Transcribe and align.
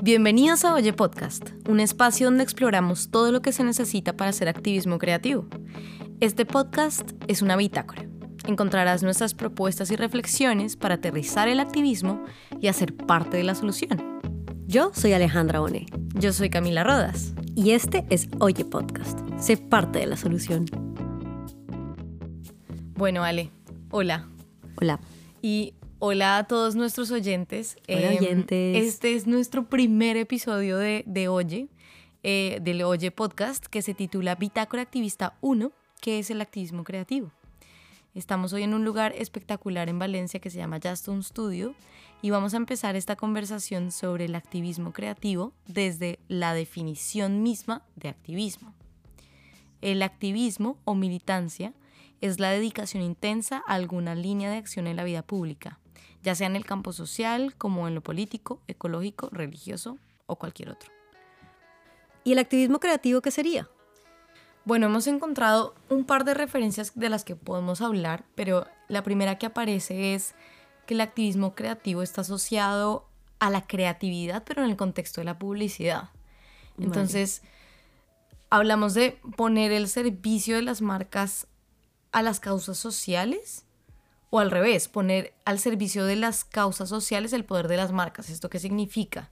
Bienvenidos 0.00 0.64
a 0.64 0.74
Oye 0.74 0.92
Podcast, 0.92 1.50
un 1.68 1.80
espacio 1.80 2.28
donde 2.28 2.44
exploramos 2.44 3.10
todo 3.10 3.32
lo 3.32 3.42
que 3.42 3.50
se 3.50 3.64
necesita 3.64 4.16
para 4.16 4.30
hacer 4.30 4.48
activismo 4.48 4.96
creativo. 4.96 5.48
Este 6.20 6.46
podcast 6.46 7.10
es 7.26 7.42
una 7.42 7.56
bitácora. 7.56 8.06
Encontrarás 8.46 9.02
nuestras 9.02 9.34
propuestas 9.34 9.90
y 9.90 9.96
reflexiones 9.96 10.76
para 10.76 10.94
aterrizar 10.94 11.48
el 11.48 11.58
activismo 11.58 12.22
y 12.60 12.68
hacer 12.68 12.94
parte 12.94 13.38
de 13.38 13.42
la 13.42 13.56
solución. 13.56 14.20
Yo 14.68 14.92
soy 14.94 15.14
Alejandra 15.14 15.58
Bonet. 15.58 15.92
Yo 16.14 16.32
soy 16.32 16.48
Camila 16.48 16.84
Rodas. 16.84 17.34
Y 17.56 17.72
este 17.72 18.06
es 18.08 18.28
Oye 18.38 18.64
Podcast. 18.64 19.18
Sé 19.36 19.56
parte 19.56 19.98
de 19.98 20.06
la 20.06 20.16
solución. 20.16 20.66
Bueno, 22.94 23.24
Ale, 23.24 23.50
hola. 23.90 24.28
Hola. 24.80 25.00
Y 25.42 25.74
hola 25.98 26.38
a 26.38 26.44
todos 26.44 26.74
nuestros 26.74 27.10
oyentes. 27.10 27.76
Hola, 27.88 28.12
Em, 28.12 28.18
oyentes. 28.18 28.86
Este 28.86 29.14
es 29.14 29.26
nuestro 29.26 29.68
primer 29.68 30.16
episodio 30.16 30.78
de, 30.78 31.04
de 31.06 31.28
Oye, 31.28 31.68
eh, 32.22 32.58
del 32.62 32.82
Oye 32.82 33.10
Podcast, 33.10 33.66
que 33.66 33.82
se 33.82 33.94
titula 33.94 34.34
Bitácora 34.34 34.82
Activista 34.82 35.36
1, 35.40 35.72
que 36.00 36.18
es 36.18 36.30
el 36.30 36.40
activismo 36.40 36.84
creativo. 36.84 37.32
Estamos 38.14 38.52
hoy 38.52 38.62
en 38.62 38.74
un 38.74 38.84
lugar 38.84 39.12
espectacular 39.16 39.88
en 39.88 39.98
Valencia 39.98 40.40
que 40.40 40.50
se 40.50 40.58
llama 40.58 40.80
Justin 40.82 41.22
Studio 41.22 41.74
y 42.22 42.30
vamos 42.30 42.54
a 42.54 42.56
empezar 42.56 42.96
esta 42.96 43.16
conversación 43.16 43.92
sobre 43.92 44.24
el 44.24 44.34
activismo 44.34 44.92
creativo 44.92 45.52
desde 45.66 46.18
la 46.26 46.54
definición 46.54 47.42
misma 47.42 47.82
de 47.96 48.08
activismo. 48.08 48.74
El 49.82 50.02
activismo 50.02 50.78
o 50.84 50.94
militancia 50.96 51.74
es 52.20 52.40
la 52.40 52.50
dedicación 52.50 53.02
intensa 53.02 53.62
a 53.66 53.74
alguna 53.74 54.14
línea 54.14 54.50
de 54.50 54.56
acción 54.56 54.86
en 54.88 54.96
la 54.96 55.04
vida 55.04 55.22
pública, 55.22 55.78
ya 56.22 56.34
sea 56.34 56.46
en 56.46 56.56
el 56.56 56.64
campo 56.64 56.92
social 56.92 57.54
como 57.56 57.88
en 57.88 57.94
lo 57.94 58.02
político, 58.02 58.60
ecológico, 58.66 59.28
religioso 59.30 59.98
o 60.26 60.36
cualquier 60.36 60.70
otro. 60.70 60.90
¿Y 62.24 62.32
el 62.32 62.38
activismo 62.38 62.80
creativo 62.80 63.20
qué 63.20 63.30
sería? 63.30 63.68
Bueno, 64.64 64.86
hemos 64.86 65.06
encontrado 65.06 65.74
un 65.88 66.04
par 66.04 66.24
de 66.24 66.34
referencias 66.34 66.92
de 66.94 67.08
las 67.08 67.24
que 67.24 67.36
podemos 67.36 67.80
hablar, 67.80 68.24
pero 68.34 68.66
la 68.88 69.02
primera 69.02 69.38
que 69.38 69.46
aparece 69.46 70.14
es 70.14 70.34
que 70.86 70.94
el 70.94 71.00
activismo 71.00 71.54
creativo 71.54 72.02
está 72.02 72.20
asociado 72.20 73.08
a 73.38 73.50
la 73.50 73.66
creatividad, 73.66 74.44
pero 74.44 74.62
en 74.62 74.70
el 74.70 74.76
contexto 74.76 75.20
de 75.20 75.26
la 75.26 75.38
publicidad. 75.38 76.10
Entonces, 76.78 77.42
hablamos 78.50 78.94
de 78.94 79.18
poner 79.36 79.72
el 79.72 79.88
servicio 79.88 80.56
de 80.56 80.62
las 80.62 80.82
marcas 80.82 81.46
a 82.12 82.22
las 82.22 82.40
causas 82.40 82.78
sociales 82.78 83.64
o 84.30 84.40
al 84.40 84.50
revés, 84.50 84.88
poner 84.88 85.32
al 85.44 85.58
servicio 85.58 86.04
de 86.04 86.16
las 86.16 86.44
causas 86.44 86.88
sociales 86.88 87.32
el 87.32 87.44
poder 87.44 87.68
de 87.68 87.76
las 87.76 87.92
marcas. 87.92 88.28
¿Esto 88.28 88.50
qué 88.50 88.58
significa? 88.58 89.30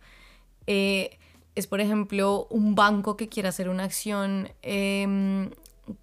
Eh, 0.66 1.18
es, 1.54 1.66
por 1.66 1.80
ejemplo, 1.80 2.46
un 2.50 2.74
banco 2.74 3.16
que 3.16 3.28
quiera 3.28 3.50
hacer 3.50 3.68
una 3.68 3.84
acción 3.84 4.50
em, 4.62 5.50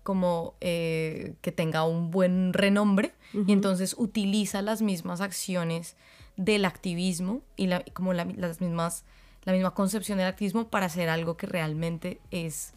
como 0.04 0.56
eh, 0.62 1.36
que 1.42 1.52
tenga 1.52 1.84
un 1.86 2.12
buen 2.12 2.54
renombre 2.54 3.14
y 3.34 3.52
entonces 3.52 3.96
utiliza 3.98 4.62
las 4.62 4.82
mismas 4.82 5.22
acciones 5.22 5.96
del 6.38 6.66
activismo 6.66 7.42
y 7.56 7.68
la, 7.68 7.84
como 7.94 8.14
la, 8.14 8.26
las 8.26 8.62
mismas, 8.62 9.06
la 9.44 9.54
misma 9.54 9.74
concepción 9.74 10.20
del 10.20 10.28
activismo 10.28 10.70
para 10.70 10.86
hacer 10.86 11.10
algo 11.10 11.36
que 11.36 11.48
realmente 11.48 12.22
es 12.32 12.74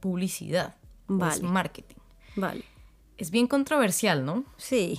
publicidad, 0.00 0.76
o 1.08 1.14
es 1.14 1.18
Vale. 1.18 1.42
marketing. 1.42 1.96
Vale. 2.36 2.64
Es 3.16 3.30
bien 3.30 3.48
controversial, 3.48 4.24
¿no? 4.24 4.44
Sí. 4.56 4.98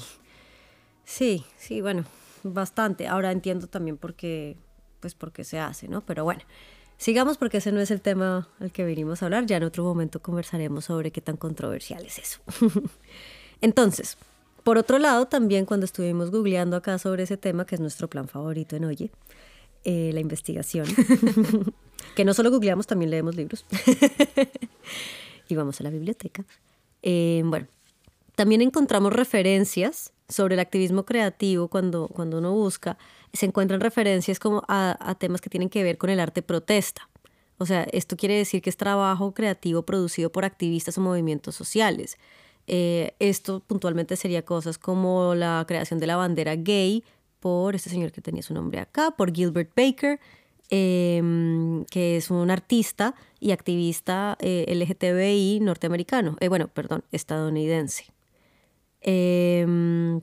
Sí, 1.10 1.44
sí, 1.58 1.82
bueno, 1.82 2.06
bastante. 2.44 3.08
Ahora 3.08 3.32
entiendo 3.32 3.66
también 3.66 3.98
por 3.98 4.14
qué, 4.14 4.58
pues 5.00 5.16
por 5.16 5.32
qué 5.32 5.44
se 5.44 5.60
hace, 5.60 5.88
¿no? 5.88 6.02
Pero 6.02 6.24
bueno, 6.24 6.42
sigamos 6.98 7.38
porque 7.40 7.58
ese 7.58 7.72
no 7.72 7.82
es 7.82 7.90
el 7.90 8.00
tema 8.00 8.48
al 8.60 8.72
que 8.72 8.84
venimos 8.84 9.24
a 9.24 9.26
hablar. 9.26 9.48
Ya 9.48 9.58
en 9.58 9.64
otro 9.64 9.84
momento 9.84 10.22
conversaremos 10.22 10.86
sobre 10.86 11.10
qué 11.10 11.20
tan 11.20 11.36
controversial 11.36 12.06
es 12.06 12.20
eso. 12.20 12.42
Entonces, 13.62 14.18
por 14.64 14.78
otro 14.78 15.00
lado, 15.00 15.26
también 15.26 15.66
cuando 15.66 15.86
estuvimos 15.86 16.30
googleando 16.30 16.78
acá 16.78 17.00
sobre 17.00 17.24
ese 17.24 17.38
tema, 17.38 17.66
que 17.66 17.74
es 17.74 17.82
nuestro 17.82 18.08
plan 18.08 18.28
favorito 18.28 18.76
en 18.76 18.86
Oye, 18.86 19.10
eh, 19.86 20.12
la 20.14 20.20
investigación, 20.20 20.86
que 22.16 22.24
no 22.24 22.36
solo 22.36 22.52
googleamos, 22.52 22.86
también 22.86 23.10
leemos 23.10 23.36
libros 23.36 23.66
y 25.50 25.56
vamos 25.56 25.82
a 25.82 25.84
la 25.84 25.90
biblioteca. 25.90 26.46
Eh, 27.02 27.42
bueno, 27.46 27.66
también 28.36 28.62
encontramos 28.62 29.12
referencias 29.12 30.14
sobre 30.30 30.54
el 30.54 30.60
activismo 30.60 31.04
creativo 31.04 31.68
cuando, 31.68 32.08
cuando 32.08 32.38
uno 32.38 32.54
busca. 32.54 32.98
Se 33.34 33.46
encuentran 33.46 33.82
referencias 33.82 34.40
como 34.40 34.64
a, 34.68 35.16
temas 35.20 35.42
que 35.42 35.50
tienen 35.50 35.70
que 35.70 35.84
ver 35.84 35.98
con 35.98 36.10
el 36.10 36.20
arte 36.20 36.42
protesta. 36.42 37.10
O 37.58 37.66
sea, 37.66 37.84
esto 37.92 38.16
quiere 38.16 38.36
decir 38.36 38.62
que 38.62 38.70
es 38.70 38.78
trabajo 38.78 39.34
creativo 39.34 39.84
producido 39.84 40.32
por 40.32 40.46
activistas 40.46 40.98
o 40.98 41.02
movimientos 41.02 41.56
sociales. 41.56 42.18
Eh, 42.68 43.16
esto 43.20 43.62
puntualmente 43.66 44.16
sería 44.16 44.46
cosas 44.46 44.78
como 44.78 45.36
la 45.36 45.66
creación 45.68 46.00
de 46.00 46.08
la 46.08 46.16
bandera 46.16 46.56
gay 46.56 47.04
por 47.40 47.76
este 47.76 47.90
señor 47.90 48.12
que 48.12 48.22
tenía 48.22 48.44
su 48.44 48.54
nombre 48.54 48.80
acá, 48.80 49.12
por 49.12 49.34
Gilbert 49.34 49.72
Baker, 49.76 50.20
eh, 50.70 51.84
que 51.90 52.18
es 52.18 52.30
un 52.30 52.52
artista 52.52 53.16
y 53.40 53.52
activista 53.52 54.38
eh, 54.40 54.66
LGTBI 54.68 55.60
norteamericano, 55.62 56.38
eh, 56.40 56.48
bueno, 56.48 56.68
perdón, 56.68 57.04
estadounidense. 57.12 58.06
Eh, 59.02 60.20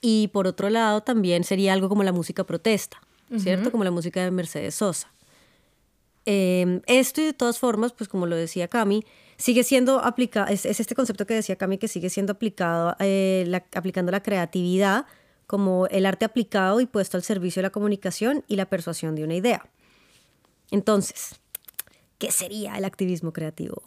y 0.00 0.28
por 0.28 0.46
otro 0.46 0.70
lado 0.70 1.02
también 1.02 1.44
sería 1.44 1.72
algo 1.72 1.88
como 1.88 2.02
la 2.02 2.12
música 2.12 2.44
protesta, 2.44 3.00
¿cierto? 3.38 3.70
Como 3.72 3.82
la 3.84 3.90
música 3.90 4.22
de 4.22 4.30
Mercedes 4.30 4.76
Sosa. 4.76 5.10
Eh, 6.26 6.80
esto 6.86 7.20
y 7.20 7.24
de 7.24 7.32
todas 7.32 7.58
formas, 7.58 7.92
pues 7.92 8.08
como 8.08 8.26
lo 8.26 8.36
decía 8.36 8.68
Cami, 8.68 9.04
sigue 9.36 9.62
siendo 9.62 10.00
aplicado, 10.00 10.48
es, 10.48 10.66
es 10.66 10.80
este 10.80 10.94
concepto 10.94 11.26
que 11.26 11.34
decía 11.34 11.56
Cami 11.56 11.78
que 11.78 11.88
sigue 11.88 12.10
siendo 12.10 12.32
aplicado, 12.32 12.96
eh, 12.98 13.44
la- 13.46 13.64
aplicando 13.74 14.10
la 14.12 14.22
creatividad 14.22 15.06
como 15.46 15.86
el 15.86 16.04
arte 16.06 16.24
aplicado 16.24 16.80
y 16.80 16.86
puesto 16.86 17.16
al 17.16 17.22
servicio 17.22 17.60
de 17.60 17.68
la 17.68 17.70
comunicación 17.70 18.44
y 18.48 18.56
la 18.56 18.66
persuasión 18.66 19.14
de 19.14 19.22
una 19.24 19.34
idea. 19.34 19.68
Entonces, 20.72 21.36
¿qué 22.18 22.32
sería 22.32 22.76
el 22.76 22.84
activismo 22.84 23.32
creativo? 23.32 23.82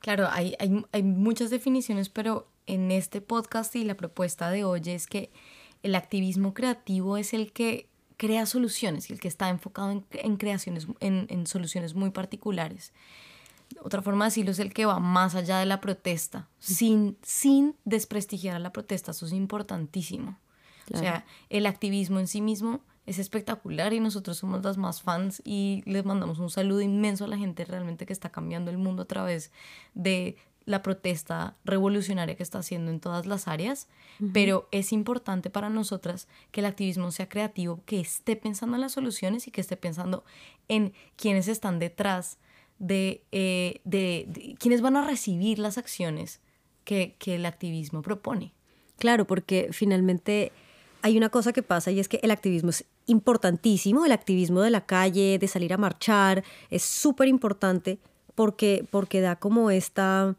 Claro, 0.00 0.28
hay, 0.30 0.54
hay, 0.58 0.84
hay 0.92 1.02
muchas 1.02 1.50
definiciones, 1.50 2.08
pero 2.08 2.46
en 2.68 2.92
este 2.92 3.20
podcast 3.20 3.74
y 3.74 3.84
la 3.84 3.96
propuesta 3.96 4.50
de 4.50 4.64
hoy 4.64 4.82
es 4.86 5.06
que 5.06 5.30
el 5.82 5.94
activismo 5.94 6.54
creativo 6.54 7.16
es 7.16 7.32
el 7.32 7.52
que 7.52 7.88
crea 8.16 8.46
soluciones 8.46 9.10
y 9.10 9.12
el 9.12 9.20
que 9.20 9.28
está 9.28 9.48
enfocado 9.48 9.90
en, 9.90 10.04
en 10.12 10.36
creaciones, 10.36 10.86
en, 11.00 11.26
en 11.30 11.46
soluciones 11.46 11.94
muy 11.94 12.10
particulares. 12.10 12.92
Otra 13.82 14.02
forma 14.02 14.24
de 14.24 14.30
decirlo 14.30 14.50
es 14.52 14.58
el 14.58 14.72
que 14.72 14.86
va 14.86 14.98
más 14.98 15.34
allá 15.34 15.58
de 15.58 15.66
la 15.66 15.80
protesta, 15.80 16.48
sin, 16.58 17.16
sin 17.22 17.74
desprestigiar 17.84 18.56
a 18.56 18.58
la 18.58 18.72
protesta. 18.72 19.10
Eso 19.10 19.26
es 19.26 19.32
importantísimo. 19.32 20.38
O 20.92 20.96
sea, 20.96 21.26
el 21.50 21.66
activismo 21.66 22.18
en 22.18 22.26
sí 22.26 22.40
mismo 22.40 22.80
es 23.04 23.18
espectacular 23.18 23.92
y 23.92 24.00
nosotros 24.00 24.38
somos 24.38 24.62
las 24.62 24.78
más 24.78 25.02
fans 25.02 25.42
y 25.44 25.82
les 25.84 26.04
mandamos 26.04 26.38
un 26.38 26.50
saludo 26.50 26.80
inmenso 26.80 27.24
a 27.24 27.28
la 27.28 27.36
gente 27.36 27.64
realmente 27.64 28.06
que 28.06 28.12
está 28.12 28.30
cambiando 28.30 28.70
el 28.70 28.78
mundo 28.78 29.02
a 29.02 29.06
través 29.06 29.52
de 29.94 30.36
la 30.68 30.82
protesta 30.82 31.56
revolucionaria 31.64 32.36
que 32.36 32.42
está 32.42 32.58
haciendo 32.58 32.90
en 32.90 33.00
todas 33.00 33.24
las 33.24 33.48
áreas, 33.48 33.88
pero 34.34 34.68
es 34.70 34.92
importante 34.92 35.48
para 35.48 35.70
nosotras 35.70 36.28
que 36.50 36.60
el 36.60 36.66
activismo 36.66 37.10
sea 37.10 37.26
creativo, 37.26 37.80
que 37.86 38.00
esté 38.00 38.36
pensando 38.36 38.76
en 38.76 38.82
las 38.82 38.92
soluciones 38.92 39.48
y 39.48 39.50
que 39.50 39.62
esté 39.62 39.78
pensando 39.78 40.24
en 40.68 40.92
quienes 41.16 41.48
están 41.48 41.78
detrás 41.78 42.36
de, 42.78 43.22
eh, 43.32 43.80
de, 43.84 44.26
de 44.28 44.56
quienes 44.58 44.82
van 44.82 44.96
a 44.96 45.06
recibir 45.06 45.58
las 45.58 45.78
acciones 45.78 46.40
que, 46.84 47.16
que 47.18 47.36
el 47.36 47.46
activismo 47.46 48.02
propone. 48.02 48.52
Claro, 48.98 49.26
porque 49.26 49.70
finalmente 49.72 50.52
hay 51.00 51.16
una 51.16 51.30
cosa 51.30 51.54
que 51.54 51.62
pasa 51.62 51.92
y 51.92 51.98
es 51.98 52.08
que 52.08 52.20
el 52.22 52.30
activismo 52.30 52.68
es 52.68 52.84
importantísimo, 53.06 54.04
el 54.04 54.12
activismo 54.12 54.60
de 54.60 54.70
la 54.70 54.84
calle, 54.84 55.38
de 55.38 55.48
salir 55.48 55.72
a 55.72 55.78
marchar, 55.78 56.44
es 56.68 56.82
súper 56.82 57.26
importante 57.26 57.98
porque, 58.34 58.86
porque 58.90 59.22
da 59.22 59.36
como 59.36 59.70
esta, 59.70 60.36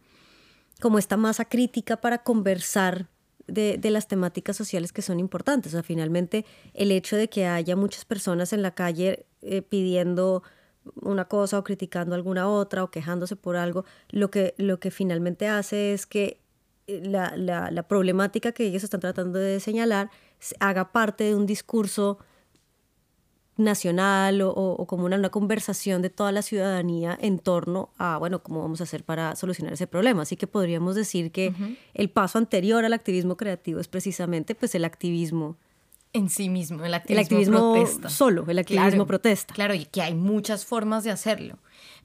como 0.82 0.98
esta 1.00 1.18
masa 1.18 1.46
crítica 1.46 1.98
para 1.98 2.24
conversar 2.24 3.08
de, 3.48 3.78
de 3.78 3.90
las 3.92 4.08
temáticas 4.08 4.56
sociales 4.56 4.94
que 4.94 5.02
son 5.02 5.20
importantes. 5.20 5.74
O 5.74 5.78
sea, 5.78 5.84
finalmente 5.84 6.46
el 6.74 6.92
hecho 6.92 7.16
de 7.18 7.30
que 7.30 7.46
haya 7.48 7.76
muchas 7.76 8.06
personas 8.06 8.54
en 8.54 8.62
la 8.62 8.72
calle 8.76 9.26
eh, 9.42 9.62
pidiendo 9.62 10.44
una 11.02 11.26
cosa 11.26 11.60
o 11.60 11.64
criticando 11.64 12.16
alguna 12.16 12.48
otra 12.48 12.84
o 12.84 12.92
quejándose 12.92 13.36
por 13.36 13.56
algo, 13.58 13.86
lo 14.10 14.32
que, 14.32 14.54
lo 14.58 14.80
que 14.80 14.92
finalmente 14.92 15.48
hace 15.48 15.94
es 15.94 16.06
que 16.06 16.40
eh, 16.88 17.02
la, 17.04 17.36
la, 17.36 17.70
la 17.72 17.84
problemática 17.84 18.52
que 18.52 18.66
ellos 18.66 18.84
están 18.84 19.00
tratando 19.02 19.40
de 19.40 19.60
señalar 19.60 20.10
se- 20.40 20.56
haga 20.60 20.92
parte 20.92 21.26
de 21.26 21.36
un 21.36 21.46
discurso 21.46 22.20
nacional 23.60 24.42
o, 24.42 24.50
o- 24.52 24.74
o 24.82 24.88
como 24.88 25.06
una, 25.06 25.18
una 25.18 25.30
conversación 25.30 26.02
de 26.02 26.10
toda 26.10 26.32
la 26.32 26.42
ciudadanía 26.42 27.18
en 27.22 27.40
torno 27.40 27.90
a, 27.98 28.18
bueno, 28.18 28.42
cómo 28.42 28.62
vamos 28.62 28.82
a 28.82 28.86
hacer 28.86 29.04
para 29.04 29.36
solucionar 29.36 29.74
ese 29.74 29.86
problema. 29.88 30.22
Así 30.24 30.36
que 30.38 30.48
podríamos 30.48 30.96
decir 30.96 31.32
que 31.32 31.54
el 31.94 32.10
paso 32.10 32.38
anterior 32.38 32.86
al 32.86 32.94
activismo 32.94 33.38
creativo 33.38 33.80
es 33.80 33.88
precisamente 33.88 34.56
pues 34.56 34.74
el 34.76 34.86
activismo 34.86 35.58
en 36.14 36.30
sí 36.30 36.50
mismo, 36.50 36.84
el 36.86 36.94
activismo, 36.96 37.74
protesta. 37.74 38.10
solo, 38.10 38.44
el 38.48 38.58
activismo 38.58 39.06
protesta. 39.06 39.54
Claro, 39.54 39.76
y 39.76 39.86
que 39.86 40.02
hay 40.02 40.16
muchas 40.16 40.66
formas 40.66 41.04
de 41.04 41.12
hacerlo, 41.12 41.60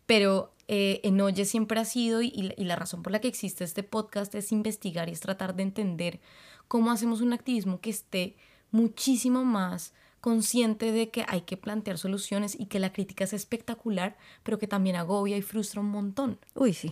pero 0.04 0.52
eh, 0.68 1.00
en 1.04 1.18
Oye 1.22 1.46
siempre 1.46 1.80
ha 1.80 1.84
sido, 1.86 2.20
y, 2.20 2.52
la 2.58 2.76
razón 2.76 3.02
por 3.02 3.12
la 3.12 3.20
que 3.20 3.28
existe 3.28 3.64
este 3.64 3.82
podcast 3.82 4.34
es 4.34 4.52
investigar 4.52 5.08
y 5.08 5.12
es 5.12 5.20
tratar 5.20 5.54
de 5.54 5.62
entender 5.62 6.20
cómo 6.68 6.90
hacemos 6.90 7.22
un 7.22 7.32
activismo 7.32 7.80
que 7.80 7.88
esté 7.90 8.36
muchísimo 8.70 9.44
más 9.44 9.94
consciente 10.24 10.90
de 10.90 11.10
que 11.10 11.26
hay 11.28 11.42
que 11.42 11.58
plantear 11.58 11.98
soluciones 11.98 12.58
y 12.58 12.64
que 12.64 12.78
la 12.78 12.94
crítica 12.94 13.24
es 13.24 13.34
espectacular, 13.34 14.16
pero 14.42 14.58
que 14.58 14.66
también 14.66 14.96
agobia 14.96 15.36
y 15.36 15.42
frustra 15.42 15.82
un 15.82 15.90
montón. 15.90 16.38
Uy, 16.54 16.72
sí. 16.72 16.90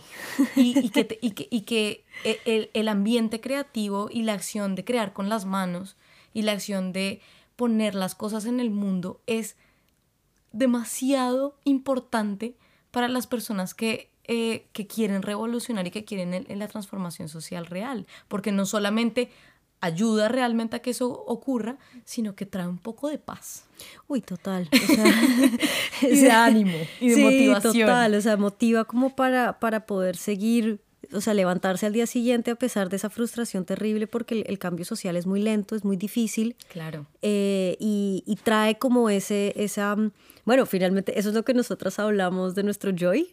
Y, 0.55 0.91
que, 0.91 1.17
y 1.19 1.31
que, 1.31 1.47
y 1.49 1.61
que 1.61 2.05
e, 2.23 2.39
el, 2.45 2.69
el, 2.75 2.87
ambiente 2.87 3.41
creativo 3.41 4.07
y 4.11 4.21
la 4.21 4.33
acción 4.33 4.75
de 4.75 4.85
crear 4.85 5.13
con 5.13 5.29
las 5.29 5.45
manos 5.45 5.97
y 6.31 6.43
la 6.43 6.51
acción 6.51 6.93
de 6.93 7.21
poner 7.55 7.95
las 7.95 8.13
cosas 8.13 8.45
en 8.45 8.59
el 8.59 8.69
mundo 8.69 9.19
es 9.25 9.55
demasiado 10.51 11.57
importante 11.63 12.55
para 12.91 13.07
las 13.07 13.25
personas 13.25 13.73
que, 13.73 14.11
eh, 14.25 14.67
que 14.73 14.85
quieren 14.85 15.23
revolucionar 15.23 15.87
y 15.87 15.91
que 15.91 16.05
quieren 16.05 16.45
la 16.59 16.67
transformación 16.67 17.29
social 17.29 17.65
real, 17.65 18.05
porque 18.27 18.51
no 18.51 18.67
solamente 18.67 19.31
ayuda 19.83 20.29
realmente 20.29 20.77
a 20.77 20.79
que 20.79 20.91
eso 20.91 21.11
ocurra, 21.11 21.77
sino 22.05 22.35
que 22.35 22.45
trae 22.45 22.67
un 22.67 22.77
poco 22.77 23.09
de 23.09 23.17
paz. 23.17 23.65
Uy, 24.07 24.21
total. 24.21 24.69
y 26.01 26.19
de 26.21 26.31
ánimo 26.31 26.77
y 27.01 27.09
de 27.09 27.21
motivación. 27.21 27.87
Total, 27.87 28.15
o 28.15 28.21
sea, 28.21 28.37
motiva 28.37 28.85
como 28.85 29.13
para, 29.13 29.59
para 29.59 29.85
poder 29.85 30.15
seguir, 30.15 30.79
o 31.11 31.19
sea, 31.19 31.33
levantarse 31.33 31.85
al 31.85 31.91
día 31.91 32.07
siguiente 32.07 32.51
a 32.51 32.55
pesar 32.55 32.87
de 32.87 32.95
esa 32.95 33.09
frustración 33.09 33.65
terrible 33.65 34.07
porque 34.07 34.45
el, 34.47 34.57
cambio 34.57 34.85
social 34.85 35.17
es 35.17 35.25
muy 35.25 35.41
lento, 35.41 35.75
es 35.75 35.83
muy 35.83 35.97
difícil. 35.97 36.55
Claro. 36.69 37.05
Eh, 37.21 37.75
y, 37.77 38.23
y, 38.25 38.37
trae 38.37 38.77
como 38.77 39.09
ese, 39.09 39.51
esa, 39.57 39.97
bueno, 40.45 40.65
finalmente 40.65 41.19
eso 41.19 41.27
es 41.27 41.35
lo 41.35 41.43
que 41.43 41.53
nosotras 41.53 41.99
hablamos 41.99 42.55
de 42.55 42.63
nuestro 42.63 42.91
joy, 42.97 43.27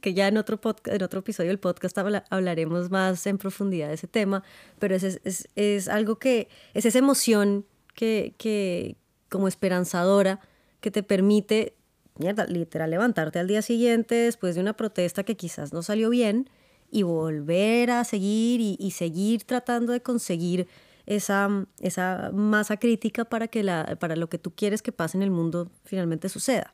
que 0.00 0.14
ya 0.14 0.28
en 0.28 0.36
otro, 0.36 0.60
podcast, 0.60 0.96
en 0.96 1.02
otro 1.02 1.20
episodio 1.20 1.48
del 1.48 1.58
podcast 1.58 1.96
hablaremos 2.30 2.90
más 2.90 3.26
en 3.26 3.38
profundidad 3.38 3.88
de 3.88 3.94
ese 3.94 4.08
tema, 4.08 4.42
pero 4.78 4.94
es, 4.94 5.04
es, 5.04 5.48
es 5.54 5.88
algo 5.88 6.18
que 6.18 6.48
es 6.74 6.86
esa 6.86 6.98
emoción 6.98 7.66
que, 7.94 8.34
que, 8.38 8.96
como 9.28 9.48
esperanzadora 9.48 10.40
que 10.80 10.90
te 10.90 11.02
permite, 11.02 11.74
mierda, 12.18 12.46
literal, 12.46 12.90
levantarte 12.90 13.38
al 13.38 13.46
día 13.48 13.62
siguiente 13.62 14.14
después 14.14 14.54
de 14.54 14.62
una 14.62 14.72
protesta 14.72 15.24
que 15.24 15.36
quizás 15.36 15.72
no 15.72 15.82
salió 15.82 16.10
bien 16.10 16.48
y 16.90 17.02
volver 17.02 17.90
a 17.90 18.04
seguir 18.04 18.60
y, 18.60 18.76
y 18.80 18.92
seguir 18.92 19.44
tratando 19.44 19.92
de 19.92 20.00
conseguir 20.00 20.66
esa, 21.06 21.66
esa 21.80 22.30
masa 22.32 22.76
crítica 22.76 23.24
para 23.24 23.48
que 23.48 23.62
la, 23.62 23.96
para 23.98 24.16
lo 24.16 24.28
que 24.28 24.38
tú 24.38 24.52
quieres 24.54 24.80
que 24.80 24.92
pase 24.92 25.18
en 25.18 25.22
el 25.22 25.30
mundo 25.30 25.70
finalmente 25.84 26.28
suceda. 26.28 26.72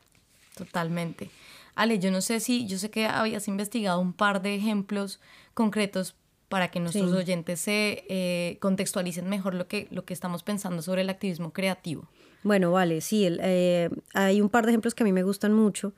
Totalmente. 0.54 1.30
Ale, 1.76 1.98
yo 1.98 2.10
no 2.10 2.22
sé 2.22 2.40
si, 2.40 2.66
yo 2.66 2.78
sé 2.78 2.90
que 2.90 3.06
habías 3.06 3.46
investigado 3.48 4.00
un 4.00 4.14
par 4.14 4.40
de 4.40 4.54
ejemplos 4.54 5.20
concretos 5.52 6.16
para 6.48 6.70
que 6.70 6.80
nuestros 6.80 7.12
oyentes 7.12 7.60
se 7.60 8.04
eh, 8.08 8.56
contextualicen 8.60 9.28
mejor 9.28 9.54
lo 9.54 9.68
que, 9.68 9.86
lo 9.90 10.04
que 10.04 10.14
estamos 10.14 10.42
pensando 10.42 10.80
sobre 10.80 11.02
el 11.02 11.10
activismo 11.10 11.52
creativo. 11.52 12.08
Bueno, 12.42 12.72
vale, 12.72 13.02
sí, 13.02 13.28
eh, 13.28 13.90
hay 14.14 14.40
un 14.40 14.48
par 14.48 14.64
de 14.64 14.72
ejemplos 14.72 14.94
que 14.94 15.02
a 15.02 15.04
mí 15.04 15.12
me 15.12 15.22
gustan 15.22 15.52
mucho, 15.52 15.92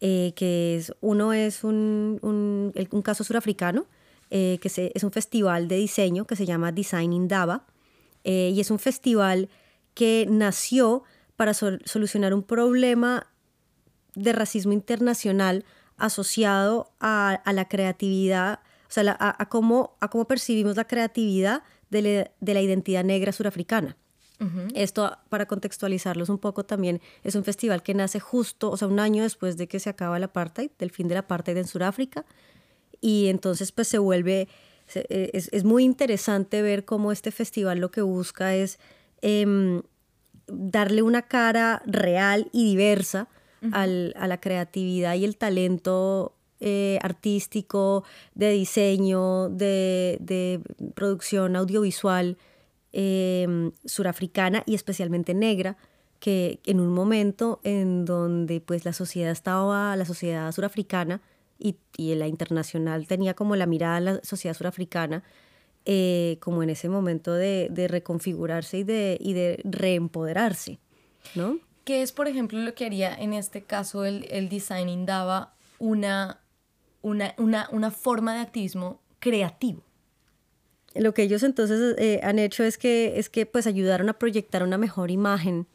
eh, 0.00 0.32
que 0.34 0.76
es, 0.76 0.94
uno 1.02 1.34
es 1.34 1.62
un, 1.62 2.18
un, 2.22 2.72
un 2.90 3.02
caso 3.02 3.22
surafricano, 3.22 3.86
que 4.30 4.60
es 4.62 5.04
un 5.04 5.10
festival 5.10 5.68
de 5.68 5.76
diseño 5.76 6.26
que 6.26 6.36
se 6.36 6.44
llama 6.46 6.70
Design 6.70 7.12
in 7.14 7.28
Dava, 7.28 7.64
y 8.24 8.60
es 8.60 8.70
un 8.70 8.78
festival 8.78 9.48
que 9.94 10.26
nació 10.28 11.02
para 11.36 11.54
solucionar 11.54 12.34
un 12.34 12.42
problema 12.42 13.26
de 14.14 14.32
racismo 14.32 14.72
internacional 14.72 15.64
asociado 15.96 16.90
a, 17.00 17.42
la 17.52 17.68
creatividad, 17.68 18.60
o 18.88 18.90
sea, 18.90 19.16
a, 19.18 19.48
cómo, 19.48 19.96
a 20.00 20.08
cómo 20.08 20.26
percibimos 20.26 20.76
la 20.76 20.86
creatividad 20.86 21.62
de, 21.90 22.30
la 22.40 22.60
identidad 22.60 23.04
negra 23.04 23.32
surafricana. 23.32 23.96
Esto, 24.74 25.18
para 25.30 25.46
contextualizarlos 25.46 26.28
un 26.28 26.38
poco 26.38 26.64
también, 26.64 27.00
es 27.24 27.34
un 27.34 27.42
festival 27.42 27.82
que 27.82 27.92
nace 27.92 28.20
justo, 28.20 28.70
o 28.70 28.76
sea, 28.76 28.86
un 28.86 29.00
año 29.00 29.24
después 29.24 29.56
de 29.56 29.66
que 29.66 29.80
se 29.80 29.90
acaba 29.90 30.16
el 30.16 30.22
apartheid, 30.22 30.70
del 30.78 30.92
fin 30.92 31.08
del 31.08 31.18
apartheid 31.18 31.56
en 31.56 31.66
Sudáfrica, 31.66 32.24
y 33.00 33.26
entonces 33.26 33.72
pues 33.72 33.88
se 33.88 33.98
vuelve, 33.98 34.46
eh, 34.94 35.30
es, 35.32 35.64
muy 35.64 35.82
interesante 35.82 36.62
ver 36.62 36.84
cómo 36.84 37.10
este 37.10 37.32
festival 37.32 37.80
lo 37.80 37.90
que 37.90 38.00
busca 38.00 38.54
es 38.54 38.78
em, 39.22 39.82
darle 40.46 41.02
una 41.02 41.22
cara 41.22 41.82
real 41.84 42.48
y 42.52 42.64
diversa 42.64 43.28
al, 43.72 44.14
a 44.16 44.26
la 44.26 44.40
creatividad 44.40 45.14
y 45.14 45.24
el 45.24 45.36
talento 45.36 46.34
eh, 46.60 46.98
artístico, 47.02 48.04
de 48.34 48.50
diseño, 48.50 49.48
de, 49.48 50.18
de 50.20 50.60
producción 50.94 51.56
audiovisual 51.56 52.36
surafricana 53.84 54.62
y 54.66 54.74
especialmente 54.74 55.34
negra, 55.34 55.76
que 56.18 56.58
en 56.64 56.80
un 56.80 56.92
momento 56.92 57.60
en 57.62 58.04
donde 58.04 58.60
pues 58.60 58.84
la 58.84 58.92
sociedad 58.92 59.30
estaba, 59.30 59.94
la 59.94 60.04
sociedad 60.04 60.50
surafricana 60.52 61.20
y, 61.58 61.76
y 61.96 62.14
la 62.14 62.26
internacional 62.26 63.06
tenía 63.06 63.34
como 63.34 63.56
la 63.56 63.66
mirada 63.66 63.96
a 63.96 64.00
la 64.00 64.20
sociedad 64.24 64.56
surafricana, 64.56 65.22
eh, 65.84 66.38
como 66.40 66.62
en 66.62 66.70
ese 66.70 66.88
momento 66.88 67.32
de, 67.34 67.68
de 67.70 67.88
reconfigurarse 67.88 68.78
y 68.78 68.84
de, 68.84 69.16
y 69.20 69.32
de 69.32 69.60
reempoderarse, 69.64 70.78
¿no? 71.34 71.58
¿Qué 71.88 72.02
es, 72.02 72.12
por 72.12 72.28
ejemplo, 72.28 72.58
lo 72.58 72.74
que 72.74 72.84
haría 72.84 73.14
en 73.14 73.32
este 73.32 73.62
caso 73.62 74.04
el, 74.04 74.26
el 74.30 74.50
designing 74.50 75.06
daba 75.06 75.54
una, 75.78 76.38
una, 77.00 77.34
una, 77.38 77.66
una 77.72 77.90
forma 77.90 78.34
de 78.34 78.40
activismo 78.40 79.00
creativo? 79.20 79.82
Lo 80.94 81.14
que 81.14 81.22
ellos 81.22 81.42
entonces 81.42 81.96
eh, 81.96 82.20
han 82.22 82.38
hecho 82.38 82.62
es 82.62 82.76
que, 82.76 83.18
es 83.18 83.30
que 83.30 83.46
pues 83.46 83.66
ayudaron 83.66 84.10
a 84.10 84.18
proyectar 84.18 84.62
una 84.62 84.76
mejor 84.76 85.10
imagen 85.10 85.66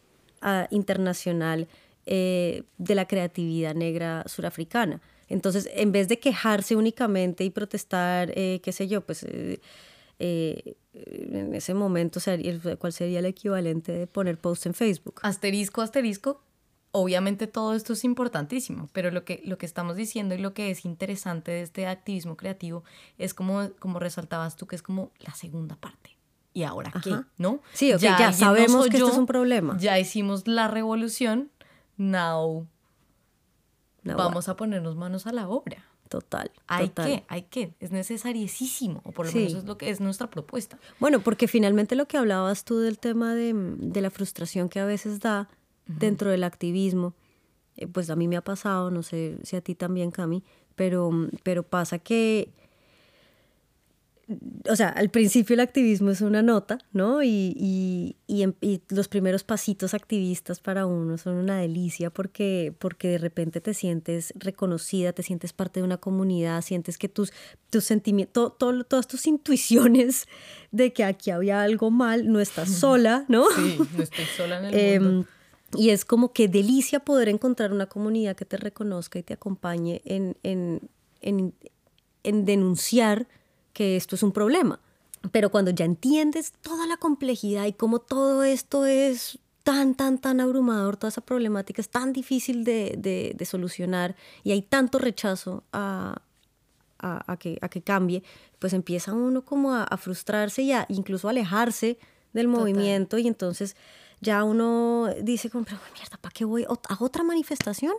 uh, 0.44 0.68
internacional 0.70 1.68
eh, 2.06 2.62
de 2.78 2.94
la 2.94 3.08
creatividad 3.08 3.74
negra 3.74 4.24
surafricana. 4.28 5.02
Entonces, 5.30 5.68
en 5.74 5.92
vez 5.92 6.08
de 6.10 6.20
quejarse 6.20 6.76
únicamente 6.76 7.44
y 7.44 7.50
protestar, 7.50 8.32
eh, 8.36 8.60
qué 8.62 8.72
sé 8.72 8.88
yo, 8.88 9.02
pues 9.02 9.26
en 10.94 11.54
ese 11.56 11.74
momento, 11.74 12.20
¿cuál 12.80 12.94
sería 12.94 13.20
el 13.20 13.26
equivalente 13.26 13.92
de 13.92 14.08
poner 14.08 14.38
post 14.38 14.66
en 14.66 14.74
Facebook? 14.74 15.20
Asterisco, 15.24 15.82
asterisco. 15.82 16.42
Obviamente 16.92 17.48
todo 17.48 17.74
esto 17.74 17.94
es 17.94 18.04
importantísimo, 18.04 18.88
pero 18.94 19.10
lo 19.10 19.26
que, 19.26 19.42
lo 19.46 19.58
que 19.58 19.66
estamos 19.66 19.96
diciendo 19.96 20.36
y 20.36 20.38
lo 20.38 20.54
que 20.54 20.70
es 20.70 20.86
interesante 20.86 21.52
de 21.52 21.62
este 21.64 21.88
activismo 21.88 22.38
creativo 22.38 22.84
es 23.18 23.34
como, 23.34 23.72
como 23.80 23.98
resaltabas 23.98 24.56
tú, 24.56 24.68
que 24.68 24.76
es 24.76 24.84
como 24.84 25.12
la 25.20 25.34
segunda 25.34 25.76
parte. 25.76 26.12
¿Y 26.54 26.62
ahora 26.62 26.94
qué? 27.04 27.16
¿No? 27.40 27.62
Sí, 27.74 27.92
ya, 27.98 28.32
sabemos 28.32 28.88
que 28.90 28.98
esto 28.98 29.10
es 29.10 29.18
un 29.18 29.26
problema. 29.26 29.76
Ya 29.80 29.98
hicimos 29.98 30.48
la 30.48 30.68
revolución, 30.68 31.50
now 31.98 32.68
vamos 34.04 34.50
a 34.50 34.56
ponernos 34.56 34.96
manos 34.96 35.26
a 35.28 35.34
la 35.34 35.48
obra. 35.48 35.86
Total. 36.14 36.52
Hay 36.68 36.90
que, 36.90 37.24
hay 37.28 37.42
que, 37.42 37.74
es 37.80 37.90
necesariísimo, 37.90 39.02
o 39.04 39.12
por 39.12 39.26
lo 39.26 39.32
menos 39.32 39.54
es 39.56 39.64
lo 39.64 39.80
que 39.80 39.90
es 39.90 40.00
nuestra 40.00 40.30
propuesta. 40.30 40.78
Bueno, 41.00 41.22
porque 41.22 41.48
finalmente 41.48 41.96
lo 41.96 42.08
que 42.08 42.18
hablabas 42.18 42.66
tú 42.66 42.78
del 42.78 43.00
tema 43.00 43.34
de, 43.34 43.52
de 43.56 44.00
la 44.00 44.12
frustración 44.12 44.70
que 44.70 44.80
a 44.80 44.86
veces 44.86 45.22
da 45.22 45.50
dentro 45.88 46.30
del 46.30 46.44
activismo, 46.44 47.16
eh, 47.78 47.88
pues 47.88 48.12
a 48.12 48.16
mí 48.16 48.28
me 48.28 48.38
ha 48.38 48.44
pasado, 48.44 48.92
no 48.92 49.02
sé 49.02 49.40
si 49.42 49.56
a 49.56 49.62
ti 49.62 49.74
también, 49.74 50.12
Cami, 50.12 50.44
pero, 50.76 51.10
pero 51.42 51.64
pasa 51.64 51.98
que 51.98 52.54
o 54.70 54.76
sea, 54.76 54.88
al 54.88 55.10
principio 55.10 55.54
el 55.54 55.60
activismo 55.60 56.10
es 56.10 56.22
una 56.22 56.42
nota, 56.42 56.80
¿no? 56.94 57.24
Y, 57.24 58.16
los 58.90 59.08
primeros 59.08 59.44
pasitos 59.44 59.94
activistas 59.94 60.60
para 60.60 60.86
uno 60.86 61.18
son 61.18 61.36
una 61.36 61.60
delicia 61.60 62.10
porque, 62.10 62.74
porque 62.80 63.10
de 63.10 63.18
repente 63.18 63.62
te 63.62 63.74
sientes 63.74 64.34
reconocida, 64.36 65.14
te 65.14 65.24
sientes 65.24 65.54
parte 65.54 65.80
de 65.80 65.84
una 65.84 65.98
comunidad, 65.98 66.62
sientes 66.62 66.98
que 66.98 67.10
tus, 67.10 67.32
tus 67.70 67.84
sentimientos, 67.84 68.54
todas 68.58 69.08
tus 69.08 69.28
intuiciones 69.28 70.28
de 70.72 70.94
que 70.94 71.04
aquí 71.04 71.32
había 71.32 71.62
algo 71.62 71.92
mal, 71.92 72.32
no 72.32 72.40
estás 72.40 72.70
sola, 72.70 73.26
¿no? 73.28 73.46
Sí, 73.56 73.78
no 73.96 74.04
estoy 74.04 74.26
sola 74.26 74.60
en 74.60 74.66
el 74.66 74.80
em, 74.80 75.04
mundo. 75.04 75.28
Y 75.76 75.90
es 75.90 76.06
como 76.06 76.34
que 76.34 76.48
delicia 76.48 77.00
poder 77.00 77.30
encontrar 77.30 77.74
una 77.74 77.88
comunidad 77.88 78.36
que 78.36 78.46
te 78.46 78.58
reconozca 78.58 79.20
y 79.20 79.24
te 79.24 79.34
acompañe 79.34 80.02
en, 80.06 80.38
en, 80.44 80.82
en, 81.22 81.54
en 82.24 82.46
denunciar 82.46 83.28
que 83.74 83.98
esto 83.98 84.16
es 84.16 84.24
un 84.24 84.32
problema. 84.32 84.80
Pero 85.32 85.50
cuando 85.50 85.72
ya 85.72 85.86
entiendes 85.86 86.54
toda 86.62 86.86
la 86.86 86.98
complejidad 86.98 87.66
y 87.66 87.74
cómo 87.74 88.00
todo 88.00 88.44
esto 88.44 88.86
es 88.86 89.40
tan, 89.64 89.96
tan, 89.96 90.18
tan 90.20 90.42
abrumador, 90.42 90.98
toda 90.98 91.10
esa 91.10 91.22
problemática 91.22 91.82
es 91.82 91.90
tan 91.90 92.12
difícil 92.14 92.64
de, 92.64 92.96
de, 92.98 93.46
solucionar 93.46 94.16
y 94.44 94.52
hay 94.52 94.62
tanto 94.62 95.00
rechazo 95.00 95.64
a, 95.72 96.22
a, 97.00 97.38
que, 97.38 97.58
a 97.62 97.70
que 97.70 97.82
cambie, 97.82 98.24
pues 98.60 98.74
empieza 98.74 99.14
uno 99.14 99.44
como 99.44 99.74
a, 99.74 99.98
frustrarse 99.98 100.62
y 100.62 100.74
a 100.74 100.86
incluso 100.90 101.30
alejarse 101.30 101.98
del 102.34 102.48
movimiento 102.48 103.18
y 103.18 103.28
entonces 103.28 103.76
ya 104.20 104.44
uno 104.44 105.08
dice 105.22 105.50
como, 105.50 105.66
pero 105.66 105.78
mierda, 105.94 106.18
¿para 106.18 106.34
qué 106.34 106.46
voy 106.46 106.64
a 106.64 106.98
otra 107.00 107.24
manifestación? 107.24 107.94